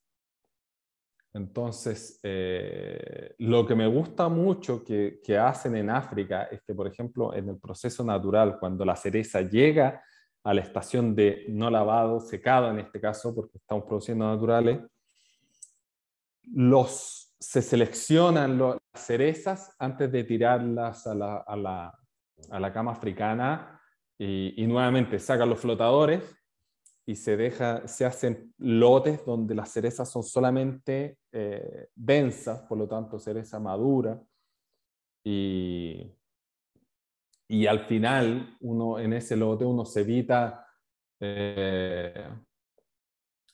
[1.36, 6.86] Entonces, eh, lo que me gusta mucho que, que, hacen en África es que, por
[6.86, 10.02] ejemplo, en el proceso natural, cuando la cereza llega
[10.42, 14.80] a la estación de no lavado, secado en este caso, porque estamos produciendo naturales,
[16.44, 21.98] los, se seleccionan las cerezas antes de tirarlas a la, a la,
[22.50, 23.80] a la cama africana
[24.18, 26.36] y, y, nuevamente sacan los flotadores
[27.06, 32.88] y se, deja, se hacen lotes donde las cerezas son solamente eh, densas, por lo
[32.88, 34.20] tanto cereza madura.
[35.24, 36.12] Y,
[37.48, 40.66] y al final, uno, en ese lote uno se evita,
[41.20, 42.28] eh,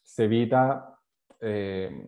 [0.02, 0.98] se evita
[1.38, 2.06] eh,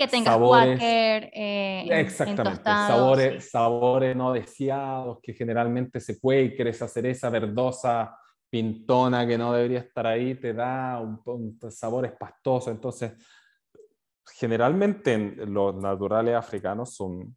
[0.00, 8.16] que tenga sabores, exactamente, sabores, sabores no deseados, que generalmente se quaker, esa cereza verdosa
[8.48, 12.70] pintona que no debería estar ahí, te da un, un sabor espastoso.
[12.70, 13.12] Entonces,
[14.38, 17.36] generalmente los naturales africanos son,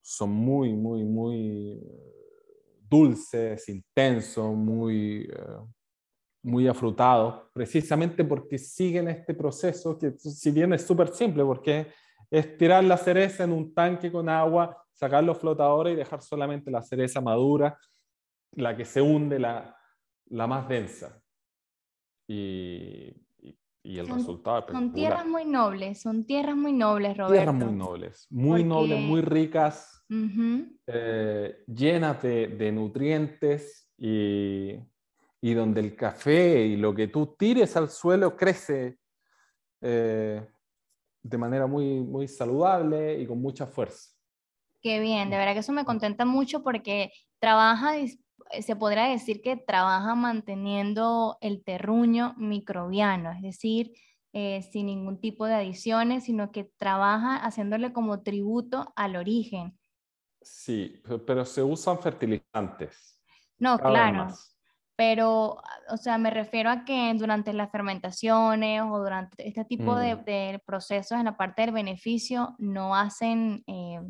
[0.00, 1.80] son muy, muy, muy
[2.88, 5.58] dulces, intensos, muy, eh,
[6.42, 11.88] muy afrutados, precisamente porque siguen este proceso que si bien es súper simple, porque
[12.30, 16.70] es tirar la cereza en un tanque con agua, sacar los flotadores y dejar solamente
[16.70, 17.78] la cereza madura,
[18.52, 19.76] la que se hunde, la,
[20.26, 21.20] la más densa.
[22.28, 23.14] Y,
[23.82, 27.32] y, el resultado Son tierras muy nobles, son tierras muy nobles, Roberto.
[27.32, 30.04] Tierras muy nobles, muy nobles, muy ricas,
[30.86, 34.74] eh, llenas de, de nutrientes y,
[35.40, 38.98] y, donde el café y lo que tú tires al suelo crece
[39.80, 40.46] eh,
[41.22, 44.10] de manera muy, muy saludable y con mucha fuerza.
[44.80, 47.96] Qué bien, de verdad que eso me contenta mucho porque trabaja
[48.50, 53.92] eh, se podría decir que trabaja manteniendo el terruño microbiano, es decir,
[54.32, 59.78] eh, sin ningún tipo de adiciones, sino que trabaja haciéndole como tributo al origen.
[60.40, 63.20] Sí, pero se usan fertilizantes.
[63.58, 64.28] No, claro.
[64.98, 70.16] Pero, o sea, me refiero a que durante las fermentaciones o durante este tipo de,
[70.16, 70.24] mm.
[70.24, 74.00] de, procesos en la parte del beneficio no hacen eh,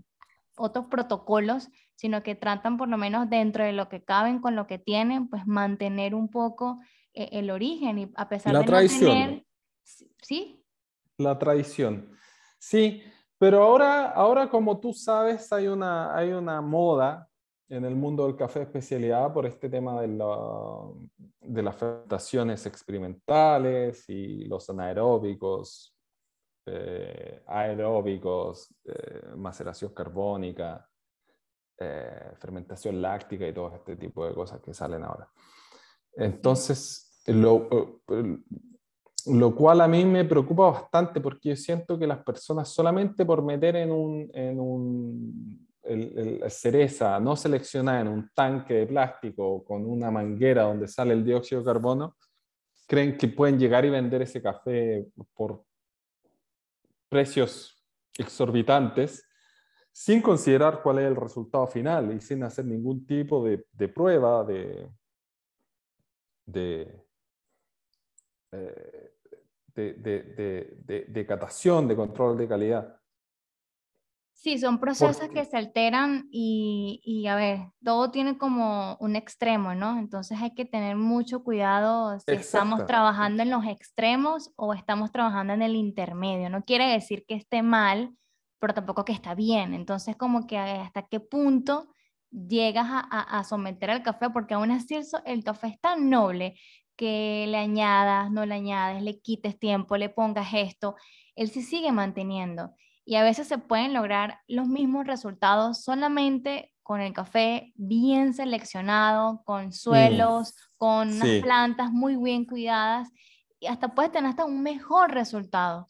[0.56, 4.66] otros protocolos, sino que tratan por lo menos dentro de lo que caben con lo
[4.66, 6.80] que tienen, pues mantener un poco
[7.12, 9.10] eh, el origen y a pesar la de tradición.
[9.10, 9.46] no tener...
[10.22, 10.64] ¿Sí?
[11.18, 12.16] La tradición.
[12.58, 13.02] Sí,
[13.36, 17.27] pero ahora, ahora como tú sabes, hay una, hay una moda
[17.68, 20.36] en el mundo del café de especialidad por este tema de, la,
[21.40, 25.94] de las fermentaciones experimentales y los anaeróbicos
[26.70, 30.86] eh, aeróbicos, eh, maceración carbónica,
[31.78, 35.30] eh, fermentación láctica y todo este tipo de cosas que salen ahora.
[36.12, 37.68] Entonces, lo,
[39.26, 43.42] lo cual a mí me preocupa bastante porque yo siento que las personas solamente por
[43.42, 49.84] meter en un, en un el, cereza no seleccionada en un tanque de plástico con
[49.86, 52.16] una manguera donde sale el dióxido de carbono,
[52.86, 55.64] creen que pueden llegar y vender ese café por
[57.08, 57.82] precios
[58.16, 59.24] exorbitantes
[59.92, 64.44] sin considerar cuál es el resultado final y sin hacer ningún tipo de, de prueba
[64.44, 64.88] de,
[66.46, 67.04] de,
[68.52, 69.14] eh,
[69.74, 72.97] de, de, catación, de control de calidad.
[74.40, 79.74] Sí, son procesos que se alteran y, y, a ver, todo tiene como un extremo,
[79.74, 79.98] ¿no?
[79.98, 85.54] Entonces hay que tener mucho cuidado si estamos trabajando en los extremos o estamos trabajando
[85.54, 86.50] en el intermedio.
[86.50, 88.14] No quiere decir que esté mal,
[88.60, 89.74] pero tampoco que está bien.
[89.74, 91.88] Entonces como que hasta qué punto
[92.30, 96.54] llegas a, a, someter al café, porque aún así el, el café es tan noble
[96.94, 100.94] que le añadas, no le añades, le quites tiempo, le pongas esto,
[101.34, 102.70] él se sigue manteniendo
[103.08, 109.40] y a veces se pueden lograr los mismos resultados solamente con el café bien seleccionado,
[109.46, 113.08] con suelos, con unas plantas muy bien cuidadas
[113.60, 115.88] y hasta puedes tener hasta un mejor resultado.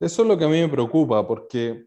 [0.00, 1.86] Eso es lo que a mí me preocupa porque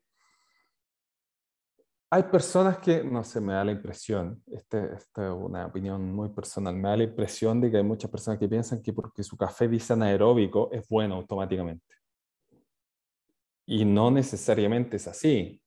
[2.10, 6.30] hay personas que, no sé, me da la impresión, este, esta es una opinión muy
[6.30, 9.36] personal, me da la impresión de que hay muchas personas que piensan que porque su
[9.36, 11.95] café dice anaeróbico es bueno automáticamente.
[13.66, 15.62] Y no necesariamente es así,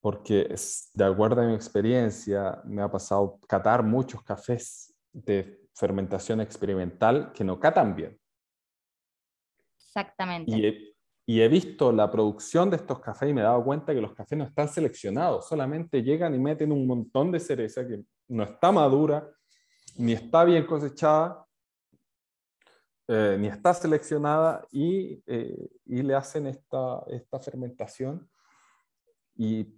[0.00, 0.54] porque
[0.94, 7.44] de acuerdo a mi experiencia, me ha pasado catar muchos cafés de fermentación experimental que
[7.44, 8.18] no catan bien.
[9.76, 10.50] Exactamente.
[10.50, 10.94] Y he,
[11.26, 14.14] y he visto la producción de estos cafés y me he dado cuenta que los
[14.14, 18.72] cafés no están seleccionados, solamente llegan y meten un montón de cereza que no está
[18.72, 19.28] madura,
[19.98, 21.44] ni está bien cosechada,
[23.10, 28.28] eh, ni está seleccionada y, eh, y, le hacen esta, esta fermentación.
[29.34, 29.74] Y,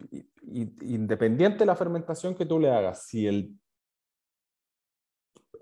[0.81, 3.57] independiente de la fermentación que tú le hagas, si el,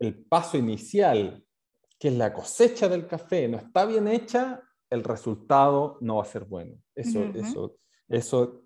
[0.01, 1.45] el paso inicial,
[1.99, 6.27] que es la cosecha del café, no está bien hecha, el resultado no va a
[6.27, 6.81] ser bueno.
[6.95, 7.77] Eso, eso,
[8.09, 8.65] eso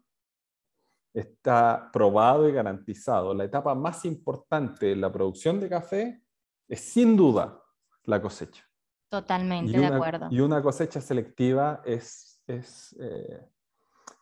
[1.13, 3.35] está probado y garantizado.
[3.35, 6.23] La etapa más importante de la producción de café
[6.69, 7.61] es sin duda
[8.05, 8.65] la cosecha.
[9.13, 10.29] Totalmente de acuerdo.
[10.31, 13.47] Y una cosecha selectiva es, es eh,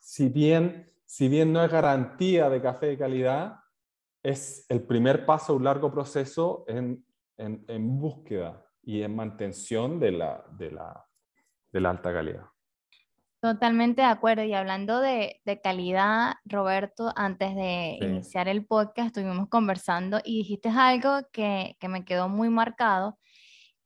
[0.01, 3.61] si, bien, si bien no es garantía de café de calidad,
[4.21, 10.01] es el primer paso a un largo proceso en, en, en búsqueda y en mantención
[10.01, 11.07] de la, de la,
[11.71, 12.47] de la alta calidad.
[13.41, 14.45] Totalmente de acuerdo.
[14.45, 21.21] Y hablando de, calidad, Roberto, antes de iniciar el podcast estuvimos conversando y dijiste algo
[21.33, 23.19] que, me quedó muy marcado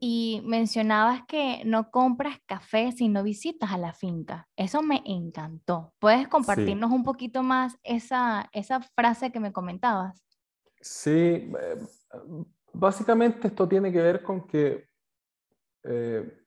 [0.06, 4.46] y mencionabas que no compras café si no visitas a la finca.
[4.54, 5.94] Eso me encantó.
[5.98, 10.22] ¿Puedes compartirnos un poquito más esa, esa frase que me comentabas?
[10.78, 11.78] Sí, eh,
[12.74, 14.86] básicamente esto tiene que ver con que...
[15.84, 16.38] Eh,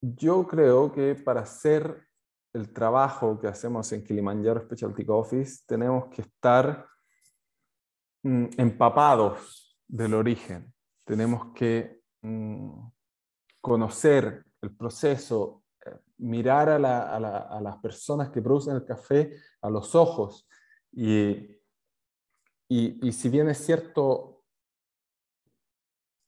[0.00, 2.04] yo creo que para hacer
[2.52, 6.84] el trabajo que hacemos en Kilimanjaro Specialty Office tenemos que estar
[8.24, 10.74] mm, empapados del origen.
[11.04, 12.90] Tenemos que mm,
[13.60, 16.78] conocer el proceso, eh, mirar a,
[17.60, 20.48] las personas que producen el café a los ojos.
[20.92, 21.56] Y,
[22.68, 24.44] y, si bien es cierto,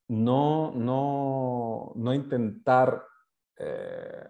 [0.09, 3.05] no, no, no intentar
[3.57, 4.28] eh,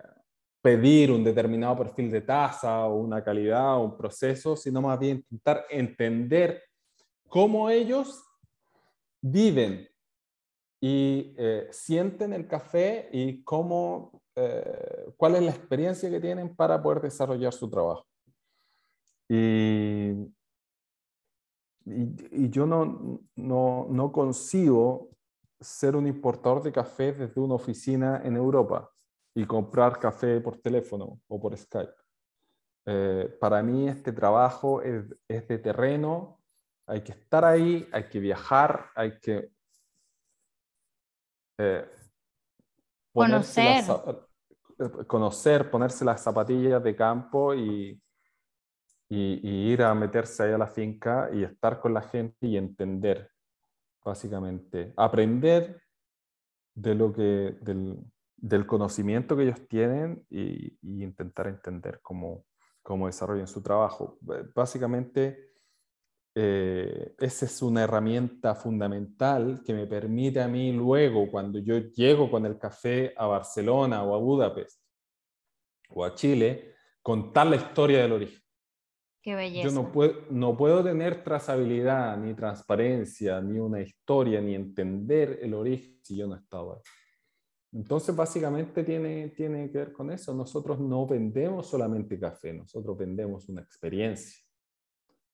[0.60, 5.24] pedir un determinado perfil de tasa o una calidad o un proceso, sino más bien
[5.30, 6.62] intentar entender
[7.28, 8.22] cómo ellos
[9.22, 9.89] viven
[10.80, 16.82] y eh, sienten el café y cómo, eh, cuál es la experiencia que tienen para
[16.82, 18.06] poder desarrollar su trabajo.
[19.28, 20.12] Y,
[21.84, 25.10] y, yo no, no, no concibo
[25.60, 28.90] ser un importador de café desde una oficina en Europa
[29.34, 31.92] y comprar café por teléfono o por Skype.
[32.86, 36.40] Eh, para mí este trabajo es, es, de terreno,
[36.86, 39.52] hay que estar ahí, hay que viajar, hay que
[41.60, 41.84] eh,
[43.12, 43.84] conocer.
[45.06, 48.00] conocer, ponerse las zapatillas de campo y,
[49.08, 52.56] y, y, ir a meterse ahí a la finca y estar con la gente y
[52.56, 53.30] entender,
[54.02, 55.82] básicamente, aprender
[56.74, 57.98] de lo que, del,
[58.36, 62.46] del conocimiento que ellos tienen y, intentar entender cómo,
[62.82, 64.18] cómo, desarrollan su trabajo.
[64.54, 65.49] Básicamente,
[66.34, 72.30] eh, esa es una herramienta fundamental que me permite a mí luego, cuando yo llego
[72.30, 74.80] con el café a Barcelona o a Budapest
[75.88, 78.40] o a Chile, contar la historia del origen.
[79.22, 79.68] Qué belleza.
[79.68, 85.52] Yo no puedo, no puedo tener trazabilidad, ni transparencia, ni una historia, ni entender el
[85.52, 86.80] origen si yo no he estado ahí.
[87.72, 90.34] Entonces, básicamente tiene, tiene que ver con eso.
[90.34, 94.40] Nosotros no vendemos solamente café, nosotros vendemos una experiencia.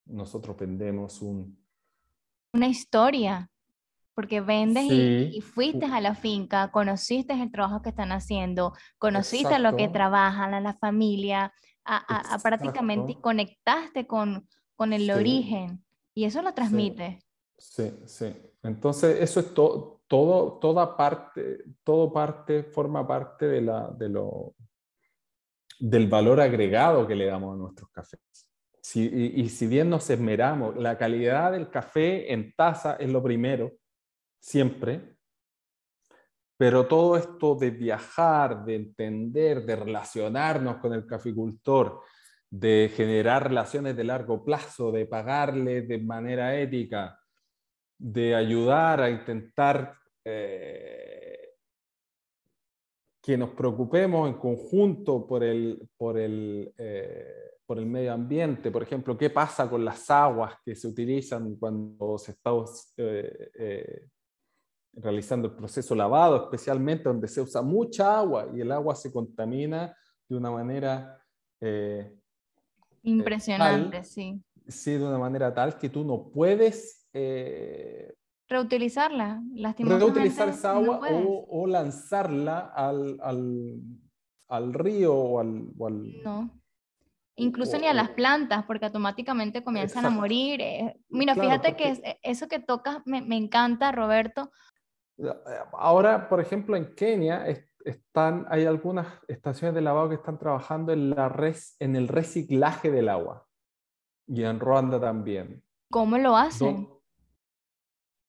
[0.07, 1.59] Nosotros vendemos un...
[2.53, 3.51] Una historia,
[4.15, 9.77] porque vendes y, fuiste a la finca, conociste el trabajo que están haciendo, conociste lo
[9.77, 11.53] que trabajan, a la familia,
[11.85, 15.85] a, prácticamente y conectaste con, con el origen
[16.15, 17.23] y eso lo transmite.
[17.59, 18.35] Sí, sí.
[18.63, 24.55] Entonces, eso es todo todo, toda parte, todo parte, forma parte de la, de lo,
[25.79, 28.46] del valor agregado que le damos a nuestros cafés.
[28.95, 33.72] Y, si bien nos esmeramos, la calidad del café en taza es lo primero,
[34.39, 35.16] siempre,
[36.57, 42.03] pero todo esto de viajar, de entender, de relacionarnos con el caficultor,
[42.49, 47.18] de generar relaciones de largo plazo, de pagarle de manera ética,
[47.99, 51.46] de ayudar a intentar eh,
[53.27, 58.70] que nos preocupemos en conjunto por el, por, el, eh, por el medio ambiente.
[58.70, 62.53] Por ejemplo, qué pasa con las aguas que se utilizan cuando se está
[62.99, 64.07] eh,
[64.93, 69.93] realizando el proceso lavado, especialmente donde se usa mucha agua y el agua se contamina
[70.29, 71.20] de una manera...
[73.03, 74.41] Impresionante, sí.
[74.68, 78.14] Sí, de una manera tal que tú no puedes eh,
[78.49, 79.43] reutilizarla,
[79.79, 83.19] Reutilizar esa agua o, lanzarla al,
[84.49, 86.51] al, río o al, No.
[87.39, 90.61] Incluso ni a las plantas, porque automáticamente comienzan a morir.
[90.63, 90.97] Eh.
[91.11, 94.51] Mira, fíjate que eso que tocas me, me, encanta, Roberto.
[95.73, 97.45] Ahora, por ejemplo, en Kenia
[97.85, 102.91] están, hay algunas estaciones de lavado que están trabajando en, la res, en el reciclaje
[102.91, 103.47] del agua.
[104.27, 105.63] Y en Ruanda también.
[105.91, 106.89] ¿Cómo lo hacen?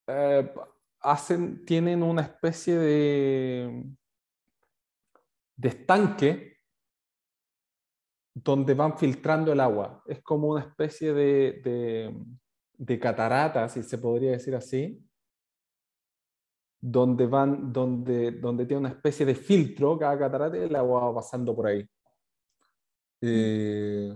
[0.08, 0.54] Eh,
[1.02, 3.84] hacen, tienen una especie de,
[5.56, 6.58] de estanque
[8.34, 10.04] donde van filtrando el agua.
[10.06, 12.16] Es como una especie de, de,
[12.74, 15.04] de catarata, si se podría decir así,
[16.80, 21.16] donde van, donde, donde tiene una especie de filtro cada catarata y el agua va
[21.16, 21.88] pasando por ahí.
[23.22, 24.16] Eh,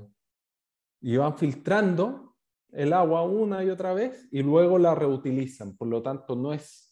[1.01, 2.30] y van filtrando
[2.71, 5.75] el agua una y otra vez y luego la reutilizan.
[5.75, 6.91] Por lo tanto, no es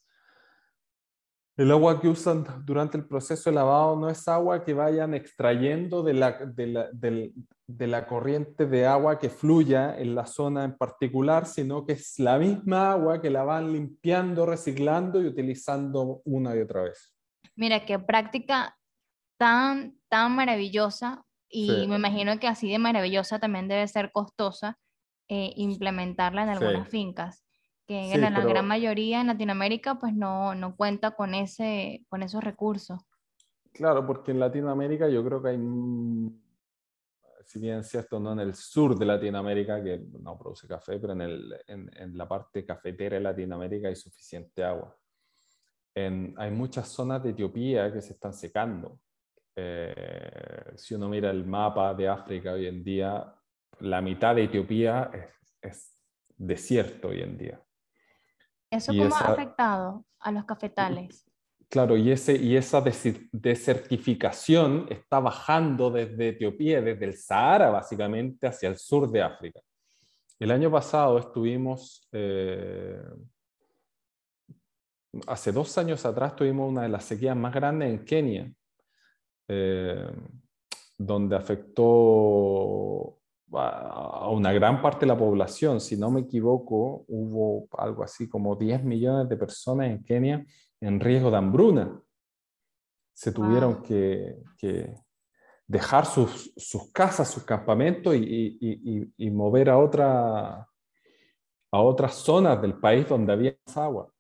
[1.60, 6.04] el agua que usan durante el proceso de lavado no es agua que vayan extrayendo
[6.04, 10.78] de la, de la, de la corriente de agua que fluya en la zona en
[10.78, 16.56] particular, sino que es la misma agua que la van limpiando, reciclando y utilizando una
[16.56, 17.14] y otra vez.
[17.58, 18.78] Mira, qué práctica
[19.38, 24.78] tan, tan maravillosa y me imagino que así de maravillosa también debe ser costosa
[25.30, 27.46] eh, implementarla en algunas fincas,
[27.88, 32.44] que en la gran mayoría en Latinoamérica pues no, no cuenta con, ese, con esos
[32.44, 33.00] recursos.
[33.72, 35.58] Claro, porque en Latinoamérica yo creo que hay
[37.50, 41.14] si bien es cierto, no en el sur de Latinoamérica, que no produce café, pero
[41.14, 44.96] en, el, en, en la parte cafetera de Latinoamérica hay suficiente agua.
[45.96, 49.00] En, hay muchas zonas de Etiopía que se están secando.
[49.56, 53.34] Eh, si uno mira el mapa de África hoy en día,
[53.80, 56.02] la mitad de Etiopía es, es
[56.38, 57.62] desierto hoy en día.
[58.72, 61.26] ¿Eso cómo ha afectado a los cafetales?
[61.70, 62.82] Claro, y, ese, y esa
[63.32, 69.60] desertificación está bajando desde Etiopía, desde el Sahara básicamente, hacia el sur de África.
[70.40, 73.04] El año pasado estuvimos, eh,
[75.28, 78.52] hace dos años atrás tuvimos una de las sequías más grandes en Kenia,
[79.48, 80.12] eh,
[80.98, 83.19] donde afectó
[83.54, 85.80] a una gran parte de la población.
[85.80, 90.46] Si no me equivoco, hubo algo así como 10 millones de personas en Kenia
[90.82, 92.02] en riesgo de hambruna.
[93.14, 94.38] Se tuvieron que,
[95.68, 96.52] dejar sus,
[96.94, 100.68] casas, sus campamentos y, mover a, otra,
[101.72, 104.12] a otras zonas del país donde había más agua.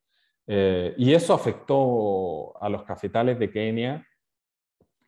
[0.47, 4.05] Eh, y eso afectó a los cafetales de Kenia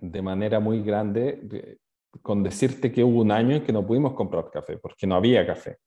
[0.01, 1.79] de manera muy grande,
[2.21, 5.45] con decirte que hubo un año en que no pudimos comprar café, porque no había
[5.45, 5.79] café.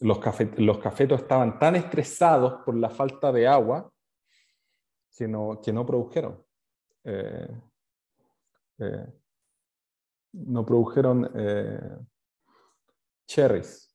[0.00, 0.18] Los,
[0.56, 3.92] los cafetos estaban tan estresados por la falta de agua
[5.16, 6.44] que no, que no produjeron.
[7.04, 7.60] Eh,
[8.78, 9.06] eh,
[10.32, 11.98] no produjeron eh,
[13.26, 13.88] cherries.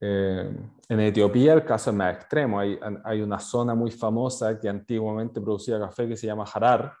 [0.00, 2.60] en Etiopía el caso es más extremo.
[2.60, 6.94] Hay, hay, una zona muy famosa que antiguamente producía café que se llama Harar,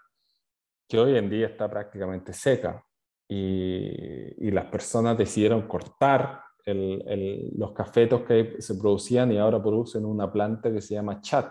[0.88, 2.85] que hoy en día está prácticamente seca.
[3.28, 9.62] Y, y las personas decidieron cortar el, el, los cafetos que se producían y ahora
[9.62, 11.50] producen una planta que se llama chat,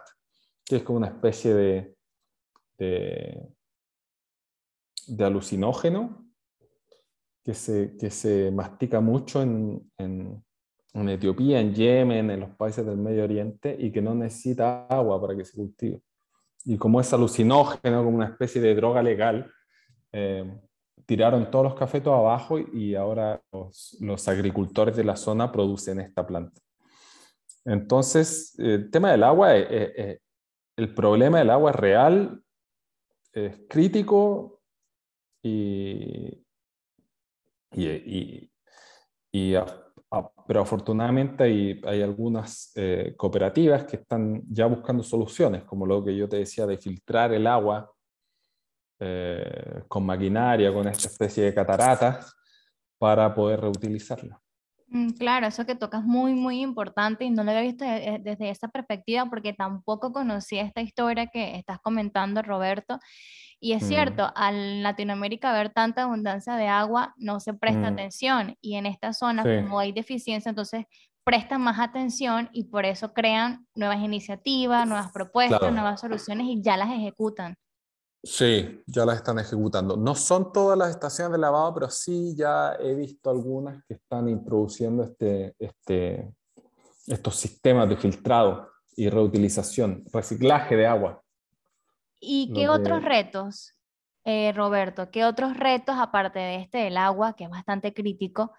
[0.63, 1.95] que es como una especie de,
[2.77, 3.47] de,
[5.23, 6.25] alucinógeno
[7.43, 10.43] que se, que se mastica mucho en, en,
[10.93, 15.21] en, Etiopía, en Yemen, en los países del Medio Oriente y que no necesita agua
[15.21, 16.01] para que se cultive.
[16.65, 19.49] Y como es alucinógeno, como una especie de droga legal,
[20.11, 20.59] eh,
[21.05, 26.59] tiraron todos los cafetos abajo y ahora los, agricultores de la zona producen esta planta.
[27.63, 32.41] Entonces, el tema del agua, el problema del agua es real,
[33.33, 34.61] es crítico
[35.43, 36.45] y,
[37.71, 38.49] y,
[40.47, 46.15] pero afortunadamente hay, hay algunas eh, cooperativas que están ya buscando soluciones, como lo que
[46.15, 47.94] yo te decía de filtrar el agua
[48.99, 52.35] eh, con maquinaria, con esta especie de cataratas,
[52.97, 54.39] para poder reutilizarla.
[54.87, 58.49] Mm, claro, eso que tocas es muy, muy importante y no lo había visto desde
[58.49, 62.99] esa perspectiva porque tampoco conocía esta historia que estás comentando, Roberto.
[63.59, 63.87] Y es mm.
[63.87, 67.93] cierto, al Latinoamérica haber tanta abundancia de agua, no se presta mm.
[67.93, 68.55] atención.
[68.61, 70.85] Y en esta zona, como hay deficiencia, entonces
[71.23, 76.77] prestan más atención y por eso crean nuevas iniciativas, nuevas propuestas, nuevas soluciones y ya
[76.77, 77.55] las ejecutan.
[78.25, 79.95] Sí, ya las están ejecutando.
[79.95, 84.27] No son todas las estaciones de lavado, pero sí ya he visto algunas que están
[84.27, 86.33] introduciendo este, este,
[87.05, 91.21] estos sistemas de filtrado y reutilización, reciclaje de agua.
[92.19, 93.75] ¿Y qué otros retos,
[94.23, 95.11] eh, Roberto?
[95.11, 98.53] ¿Qué otros retos, aparte de este del agua, que es bastante crítico,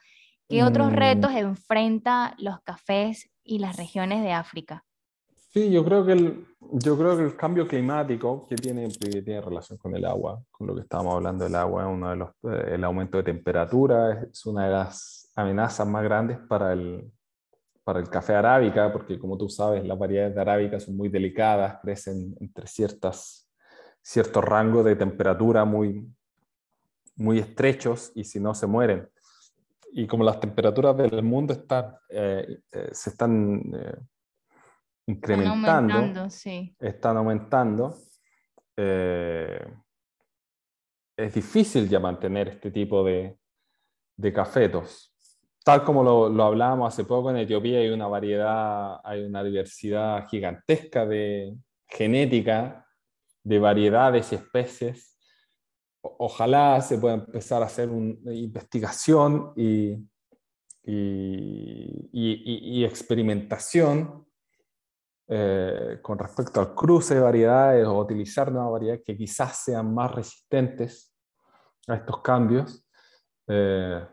[0.49, 0.95] qué otros mm.
[0.95, 4.86] retos enfrenta los cafés y las regiones de África?
[5.57, 9.41] Sí, yo creo que el, yo creo que el cambio climático que tiene, que tiene
[9.41, 12.75] relación con el agua, con lo que estábamos hablando del agua, uno de los, eh,
[12.75, 17.11] el aumento de temperatura es una de las amenazas más grandes para el,
[17.85, 21.79] para el café arábica, porque como tú sabes, las variedades de arábica son muy delicadas,
[21.81, 23.51] crecen entre ciertas,
[24.03, 26.07] ciertos rangos de temperatura muy,
[27.15, 29.09] muy estrechos y si no se mueren.
[29.91, 33.97] Y como las temperaturas del mundo están, eh, eh, se están eh,
[35.07, 36.77] incrementando, están aumentando, sí.
[36.79, 37.95] están aumentando
[41.17, 43.39] es difícil ya mantener este tipo de,
[44.17, 45.13] de cafetos.
[45.65, 50.29] Tal como lo, lo hablábamos hace poco, en Etiopía hay una variedad, hay una diversidad
[50.29, 51.57] gigantesca de
[51.89, 52.87] genética,
[53.43, 55.17] de variedades y especies.
[56.03, 59.93] ojalá se pueda empezar a hacer una investigación y,
[60.85, 64.26] y, y, experimentación
[65.29, 70.15] eh, con respecto al cruce de variedades o utilizar nuevas variedades que quizás sean más
[70.15, 71.13] resistentes
[71.89, 72.87] a estos cambios.
[73.49, 74.07] Eh,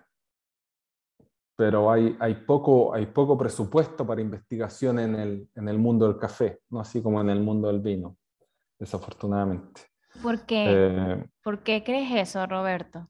[1.56, 6.18] pero hay, hay, poco, hay poco presupuesto para investigación en el, en el mundo del
[6.18, 8.18] café, no así como en el mundo del vino,
[8.80, 9.82] desafortunadamente.
[10.22, 10.66] ¿Por qué?
[10.68, 13.08] Eh, ¿Por qué crees eso, Roberto?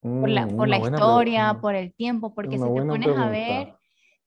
[0.00, 3.75] Por la, mm, por la historia, por el tiempo, porque si te pones a ver,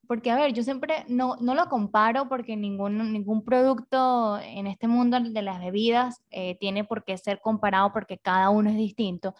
[0.10, 4.88] porque a ver, yo siempre no, no lo comparo porque ningún, ningún producto en este
[4.88, 9.36] mundo de las bebidas eh, tiene por qué ser comparado porque cada uno es distinto,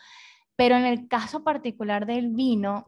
[0.56, 2.86] pero en el caso particular del vino,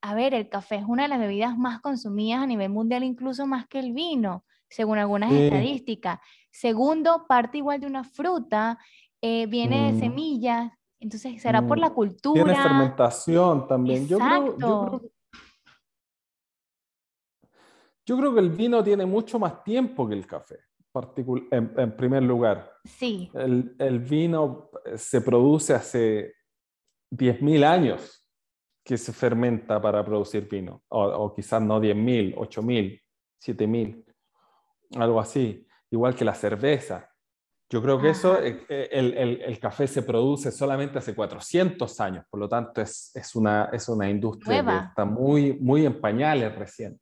[0.00, 3.48] a ver, el café es una de las bebidas más consumidas a nivel mundial, incluso
[3.48, 6.20] más que el vino, según algunas estadísticas.
[6.52, 8.78] Segundo, parte igual de una fruta,
[9.20, 9.98] eh, viene de mm.
[9.98, 11.94] semillas, entonces será por la mm.
[11.94, 12.44] cultura.
[12.44, 14.06] Tiene fermentación también.
[14.06, 15.10] Yo creo, yo, creo,
[18.16, 20.58] que el vino tiene mucho más tiempo que el café,
[21.50, 22.72] en, en primer lugar.
[22.84, 23.30] Sí.
[23.34, 26.34] El, el, vino se produce hace
[27.10, 28.26] 10.000 años
[28.84, 33.02] que se fermenta para producir vino, o, quizás no 10.000, 8.000,
[33.44, 34.04] 7.000,
[34.96, 37.10] algo así, igual que la cerveza.
[37.70, 42.00] Yo creo que eso, eh, eh, el, el, el, café se produce solamente hace 400
[42.00, 46.00] años, por lo tanto es, es, una, es una industria que está muy, muy en
[46.00, 46.98] pañales recién.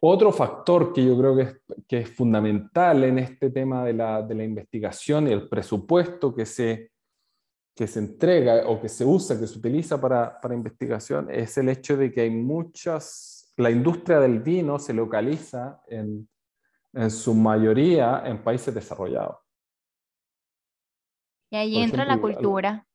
[0.00, 4.22] Otro factor que yo creo que es, que es fundamental en este tema de la,
[4.22, 6.92] de la investigación y el presupuesto que se,
[7.74, 11.68] que se entrega o que se usa, que se utiliza para, para investigación, es el
[11.68, 16.28] hecho de que hay muchas, la industria del vino se localiza en,
[16.92, 19.36] en su mayoría en países desarrollados.
[21.50, 22.86] Y ahí entra la cultura.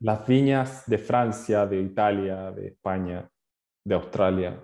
[0.00, 3.28] Las viñas de Francia, de Italia, de España,
[3.84, 4.62] de Australia,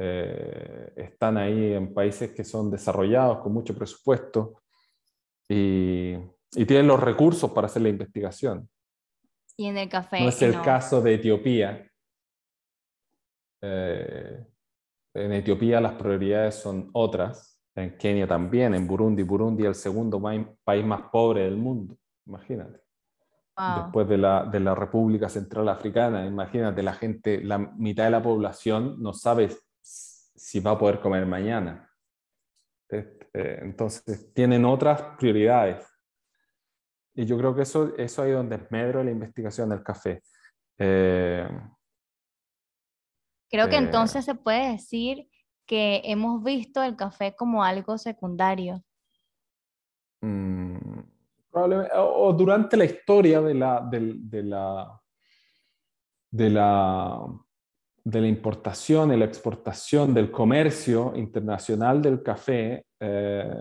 [0.00, 4.62] eh, están ahí en países que son desarrollados, con mucho presupuesto,
[5.48, 6.16] y
[6.52, 8.68] y tienen los recursos para hacer la investigación.
[9.56, 10.20] Y en el café.
[10.20, 11.86] No es el caso de Etiopía.
[13.62, 14.46] Eh,
[15.14, 17.60] en Etiopía las prioridades son otras.
[17.74, 19.22] En Kenia también, en Burundi.
[19.22, 20.20] Burundi es el segundo
[20.64, 21.96] país más pobre del mundo.
[22.26, 22.80] Imagínate.
[23.76, 28.22] Después de la, de la República Central Africana, imagínate, la gente, la mitad de la
[28.22, 29.50] población no sabe
[30.50, 31.88] si va a poder comer mañana.
[33.32, 35.86] Entonces, tienen otras prioridades.
[37.14, 40.20] Y yo creo que eso, eso ahí donde es medro la investigación del café.
[40.76, 41.48] Eh,
[43.48, 45.28] creo que eh, entonces se puede decir
[45.66, 48.82] que hemos visto el café como algo secundario.
[50.20, 50.98] Mm,
[51.48, 55.00] probablemente, o, durante la historia de la, de, de la,
[56.28, 57.24] de la,
[58.10, 63.54] de la importación y la exportación del comercio internacional del café, eh,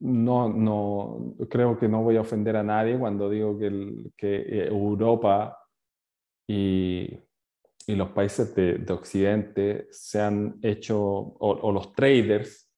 [0.00, 5.56] no, no, creo que no voy a ofender a nadie cuando digo que, que Europa
[6.48, 7.08] y,
[7.86, 12.68] y, los países de, de, Occidente se han hecho, o, los traders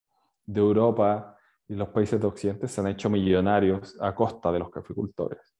[0.45, 1.35] de Europa
[1.67, 5.57] y los países de Occidente se han hecho millonarios a costa de los caficultores.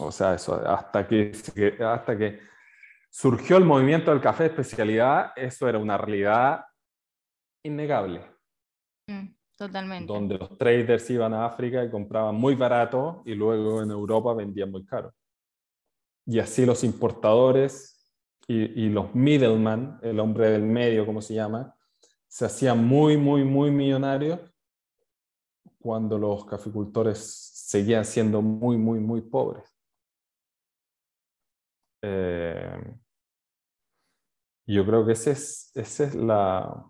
[0.00, 1.30] O sea, eso, hasta que,
[1.80, 2.50] hasta que
[3.10, 6.64] surgió el movimiento del café de especialidad, eso era una realidad
[7.64, 8.24] innegable.
[9.06, 9.34] Mm.
[9.56, 10.10] Totalmente.
[10.10, 14.70] Donde los traders iban a África y compraban muy barato y luego en Europa vendían
[14.70, 15.12] muy caro.
[16.24, 18.10] Y así los importadores
[18.48, 21.76] y, y los middlemen, el hombre del medio, como se llama,
[22.26, 24.40] se hacían muy, muy, muy millonarios
[25.78, 29.76] cuando los caficultores seguían siendo muy, muy, muy pobres.
[32.02, 32.99] Eh,
[34.66, 36.84] yo creo que esa es, ese es la,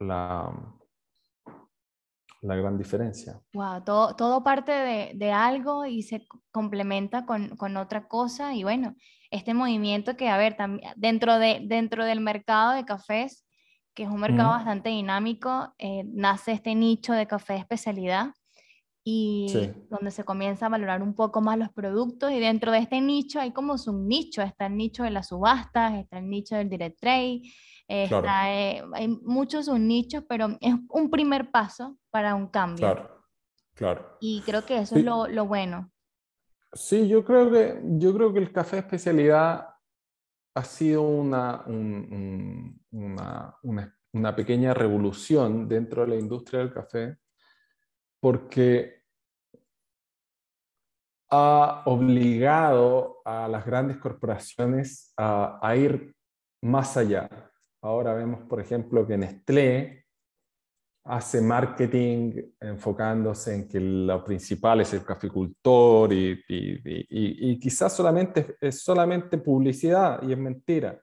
[0.00, 0.74] la,
[2.42, 3.40] la gran diferencia.
[3.52, 8.54] Wow, todo, todo parte de, de algo y se complementa con, con, otra cosa.
[8.54, 8.94] Y bueno,
[9.30, 13.46] este movimiento que, a ver, también dentro, de, dentro del mercado de cafés,
[13.94, 18.34] que es un mercado bastante dinámico, eh, nace este nicho de café de especialidad
[19.06, 19.46] y
[19.90, 23.38] donde se comienza a valorar un poco más los productos y dentro de este nicho
[23.38, 26.98] hay como un nicho, está el nicho de las subastas, está el nicho del direct
[26.98, 27.42] trade,
[27.86, 32.78] está, eh, hay muchos subnichos, pero es un primer paso para un cambio.
[32.78, 33.24] Claro,
[33.74, 34.16] claro.
[34.20, 35.92] Y creo que eso es lo, lo, bueno.
[36.72, 39.68] Sí, yo creo, que, yo creo que el café de especialidad
[40.54, 47.18] ha sido una, una, una, una pequeña revolución dentro de la industria del café
[48.24, 49.02] porque
[51.30, 56.16] ha obligado a las grandes corporaciones a, ir
[56.62, 57.28] más allá.
[57.82, 60.06] Ahora vemos, por ejemplo, que Nestlé
[61.04, 68.80] hace marketing enfocándose en que lo principal es el caficultor y, y, quizás solamente es
[68.80, 70.98] solamente publicidad y es mentira.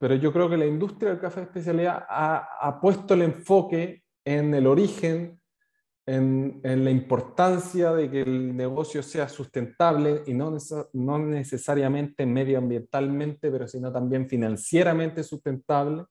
[0.00, 4.02] Pero yo creo que la industria del café de especialidad ha, ha puesto el enfoque
[4.24, 5.40] en el origen
[6.06, 10.56] en, la importancia de que el negocio sea sustentable y no,
[10.92, 16.04] no necesariamente medioambientalmente, pero sino también financieramente sustentable,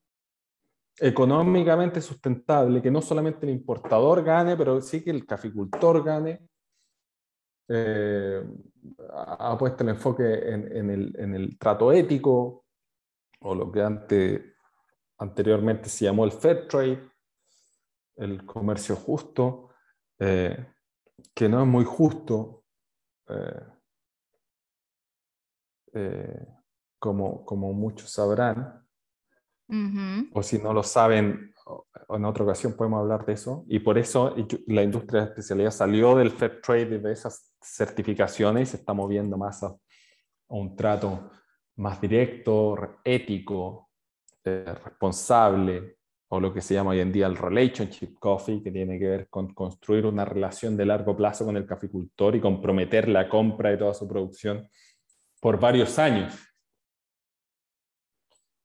[0.99, 6.47] económicamente sustentable, que no solamente el importador gane, pero sí que el caficultor gane.
[7.69, 8.43] Eh,
[9.09, 12.65] ha puesto el enfoque en, el, en, el, trato ético,
[13.39, 14.41] o lo que antes,
[15.17, 17.01] anteriormente se llamó el fair trade,
[18.17, 19.69] el comercio justo.
[20.19, 20.65] Eh,
[21.33, 22.63] que no es muy justo,
[23.27, 23.63] eh,
[25.93, 26.47] eh,
[26.99, 28.79] como, como muchos sabrán,
[30.33, 31.51] o si no lo saben,
[32.09, 34.35] en otra ocasión podemos hablar de eso, y por eso
[34.67, 39.37] la industria de especialidad salió del fair trade de esas certificaciones y se está moviendo
[39.37, 39.75] más a,
[40.49, 41.31] un trato
[41.77, 43.89] más directo, ético,
[44.43, 45.97] responsable,
[46.35, 49.29] o lo que se llama hoy en día el relationship coffee, que tiene que ver
[49.29, 53.77] con construir una relación de largo plazo con el caficultor y comprometer la compra de
[53.77, 54.67] toda su producción
[55.39, 56.33] por varios años.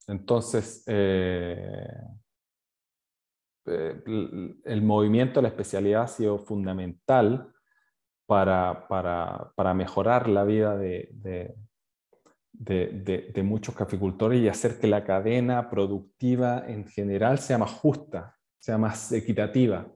[0.06, 1.86] Entonces, eh,
[3.66, 4.02] eh,
[4.64, 7.52] el movimiento de la especialidad ha sido fundamental
[8.24, 11.54] para, para, para mejorar la vida de, de,
[13.42, 19.12] muchos caficultores y hacer que la cadena productiva en general sea más justa, sea más
[19.12, 19.86] equitativa.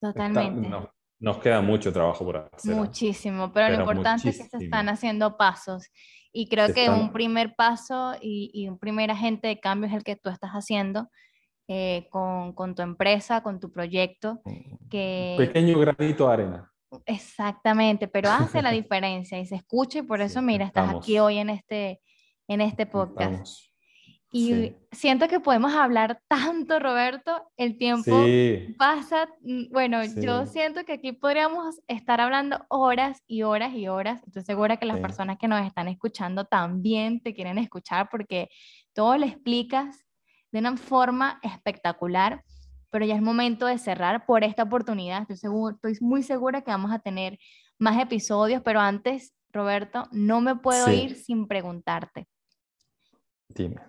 [0.00, 0.70] Totalmente.
[1.18, 2.74] nos queda mucho trabajo por hacer.
[2.74, 5.90] Muchísimo, pero, lo importante es que se están haciendo pasos.
[6.32, 10.16] Y creo que un primer paso y, un primer agente de cambio es el que
[10.16, 11.10] tú estás haciendo
[11.68, 14.40] eh, con, con, tu empresa, con tu proyecto.
[14.88, 15.34] Que...
[15.36, 16.69] Pequeño granito de arena.
[17.06, 21.38] Exactamente, pero hace la diferencia y se escucha y por eso, mira, estás aquí hoy
[21.38, 22.00] en este,
[22.48, 23.70] en este podcast.
[24.32, 28.24] Y siento que podemos hablar tanto, Roberto, el tiempo
[28.78, 34.22] pasa, mm, bueno, yo siento que aquí podríamos estar hablando horas y horas y horas.
[34.24, 38.48] Estoy segura que las personas que nos están escuchando también te quieren escuchar porque
[38.92, 40.06] todo lo explicas
[40.52, 42.44] de una forma espectacular
[42.90, 45.22] pero ya es momento de cerrar por esta oportunidad.
[45.22, 47.38] Estoy, seguro, estoy muy segura que vamos a tener
[47.78, 52.28] más episodios, pero antes, Roberto, no me puedo ir sin preguntarte.
[53.48, 53.80] Dime.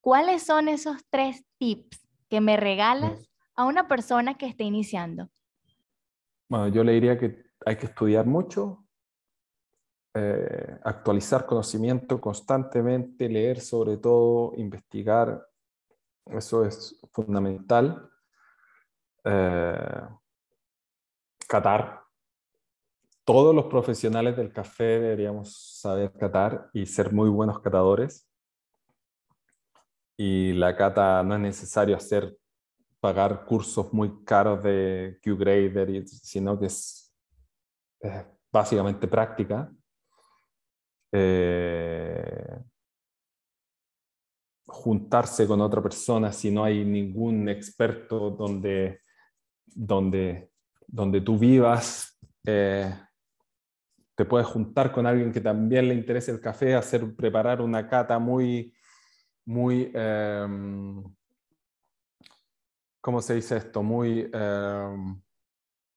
[0.00, 3.24] ¿Cuáles son esos tres tips que me regalas mm.
[3.56, 5.28] a una persona que esté iniciando?
[6.48, 8.84] Bueno, yo le diría que hay que estudiar mucho,
[10.14, 15.48] eh, actualizar conocimiento constantemente, leer sobre todo, investigar,
[16.26, 18.10] eso es fundamental.
[19.24, 20.08] Eh,
[21.48, 22.02] catar.
[23.24, 28.28] Todos los profesionales del café deberíamos saber catar y ser muy buenos catadores.
[30.16, 32.36] Y la cata no es necesario hacer
[33.00, 37.14] pagar cursos muy caros de Q-Grader, sino que es,
[38.52, 39.70] básicamente práctica.
[41.12, 42.58] Eh,
[44.66, 49.00] juntarse con otra persona si no hay ningún experto donde
[49.74, 50.50] donde,
[50.86, 52.94] donde tú vivas, eh,
[54.14, 58.18] te puedes juntar con alguien que también le interese el café, hacer, preparar una cata
[58.18, 58.72] muy,
[59.44, 61.02] muy, em,
[63.00, 63.82] ¿cómo se dice esto?
[63.82, 64.30] Muy...
[64.32, 65.20] Em,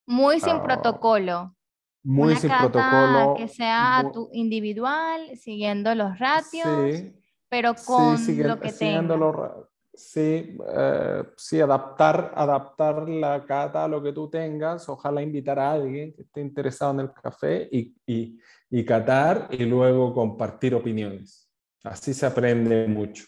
[0.07, 1.55] muy sin ah, protocolo.
[2.03, 3.35] Muy sin protocolo.
[3.37, 7.03] Que sea individual, siguiendo los ratios,
[7.49, 9.17] pero con lo que tenga
[9.97, 15.71] Sí, eh, sí, adaptar, adaptar la cata a lo que tú tengas, ojalá invitar a
[15.71, 18.39] alguien que esté interesado en el café y, y,
[18.69, 21.51] y catar y luego compartir opiniones.
[21.83, 23.25] Así se aprende mucho.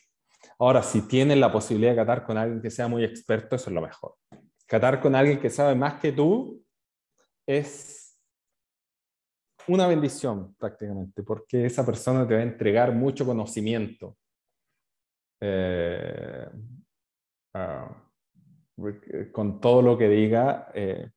[0.60, 3.74] Ahora, si tienes la posibilidad de catar con alguien que sea muy experto, eso es
[3.74, 4.14] lo mejor.
[4.68, 6.64] Catar con alguien que sabe más que tú
[7.48, 8.16] es
[9.68, 14.18] una bendición prácticamente, porque esa persona te va a entregar mucho conocimiento
[15.42, 16.50] eh,
[17.54, 17.90] ah,
[19.32, 21.12] con todo lo que diga, eh,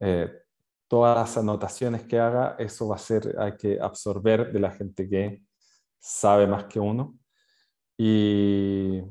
[0.00, 0.32] eh,
[0.88, 5.08] todas las anotaciones que haga, eso va a ser, hay que absorber de la gente
[5.08, 5.42] que
[5.98, 7.18] sabe más que uno.
[7.98, 9.02] Y,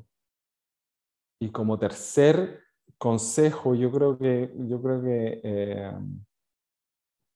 [1.39, 2.61] y como tercer
[2.97, 5.93] consejo, yo creo que, yo creo que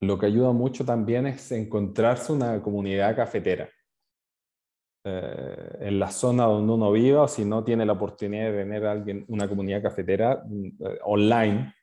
[0.02, 3.70] lo que ayuda mucho también es encontrarse una comunidad cafetera.
[5.02, 8.86] Eh, en la zona donde uno viva o si no tiene la oportunidad de tener
[8.86, 11.74] alguien, una comunidad cafetera mm, eh, online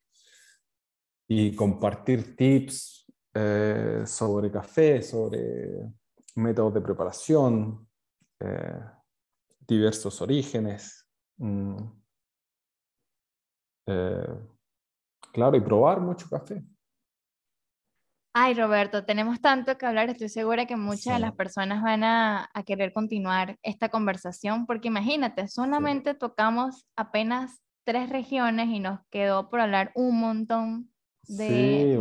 [1.27, 5.93] y compartir tips eh, sobre café, sobre
[6.35, 7.89] métodos de preparación,
[9.67, 11.09] diversos orígenes.
[11.39, 11.77] Mm,
[15.33, 16.63] claro, y probar mucho café.
[18.39, 20.11] Ay, Roberto, tenemos tanto que hablar.
[20.11, 25.49] Estoy segura que muchas de las personas van a, querer continuar esta conversación, porque imagínate,
[25.49, 30.91] solamente tocamos apenas tres regiones y nos quedó por hablar un montón
[31.23, 31.99] de,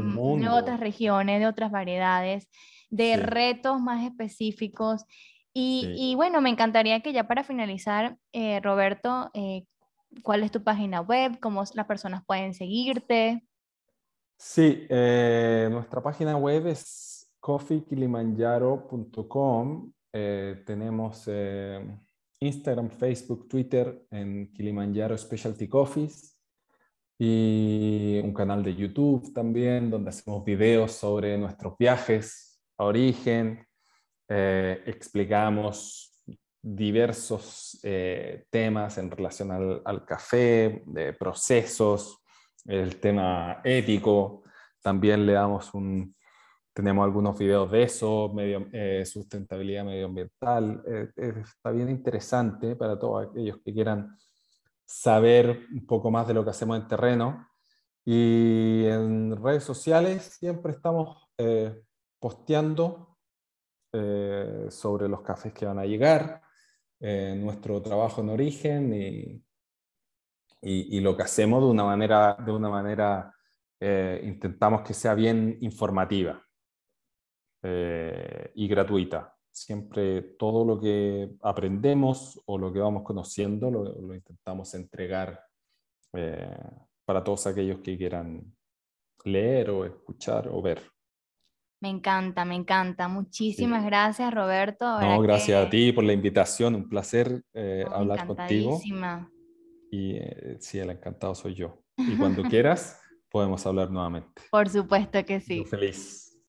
[0.52, 2.50] otras regiones, de otras variedades,
[2.90, 5.06] de retos más específicos.
[5.54, 9.64] Y, bueno, me encantaría que ya para finalizar, eh, Roberto, eh,
[10.22, 11.40] ¿cuál es tu página web?
[11.40, 13.42] ¿Cómo las personas pueden seguirte?
[14.38, 19.94] Sí, eh, nuestra página web es coffeekilimanjaro.com.
[20.12, 21.80] Eh, tenemos eh,
[22.42, 26.38] Instagram, Facebook, Twitter en Kilimanjaro Specialty Coffees
[27.18, 33.66] y un canal de YouTube también donde hacemos videos sobre nuestros viajes a origen.
[34.28, 36.22] explicamos
[36.62, 37.80] diversos
[38.50, 42.25] temas en relación al, al café, de procesos,
[42.66, 44.44] el tema ético,
[44.82, 46.16] también le damos un,
[46.76, 53.00] tenemos algunos videos de eso, medio, eh, sustentabilidad medioambiental, eh, eh, está bien interesante para
[53.00, 54.18] todos aquellos que quieran
[54.86, 57.48] saber un poco más de lo que hacemos en terreno.
[58.04, 61.28] Y en redes sociales siempre estamos
[62.20, 63.18] posteando
[64.70, 66.42] sobre los cafés que van a llegar,
[67.00, 69.44] nuestro trabajo en origen y,
[70.62, 73.36] y, lo que hacemos de una manera, de una manera
[73.80, 76.42] eh, intentamos que sea bien informativa
[77.62, 79.36] eh, y gratuita.
[79.52, 85.40] Siempre todo lo que aprendemos o lo que vamos conociendo lo, intentamos entregar
[86.14, 86.58] eh,
[87.06, 88.44] para todos aquellos que quieran
[89.24, 90.82] leer o escuchar o ver.
[91.82, 93.08] Me encanta, me encanta.
[93.08, 95.00] Muchísimas gracias, Roberto.
[95.00, 96.74] No, gracias a ti por la invitación.
[96.74, 97.44] Un placer
[97.92, 98.80] hablar contigo.
[99.96, 101.82] Y eh, sí, el encantado soy yo.
[101.98, 104.42] Y cuando quieras, podemos hablar nuevamente.
[104.52, 105.64] Por supuesto que sí.
[105.64, 106.25] feliz.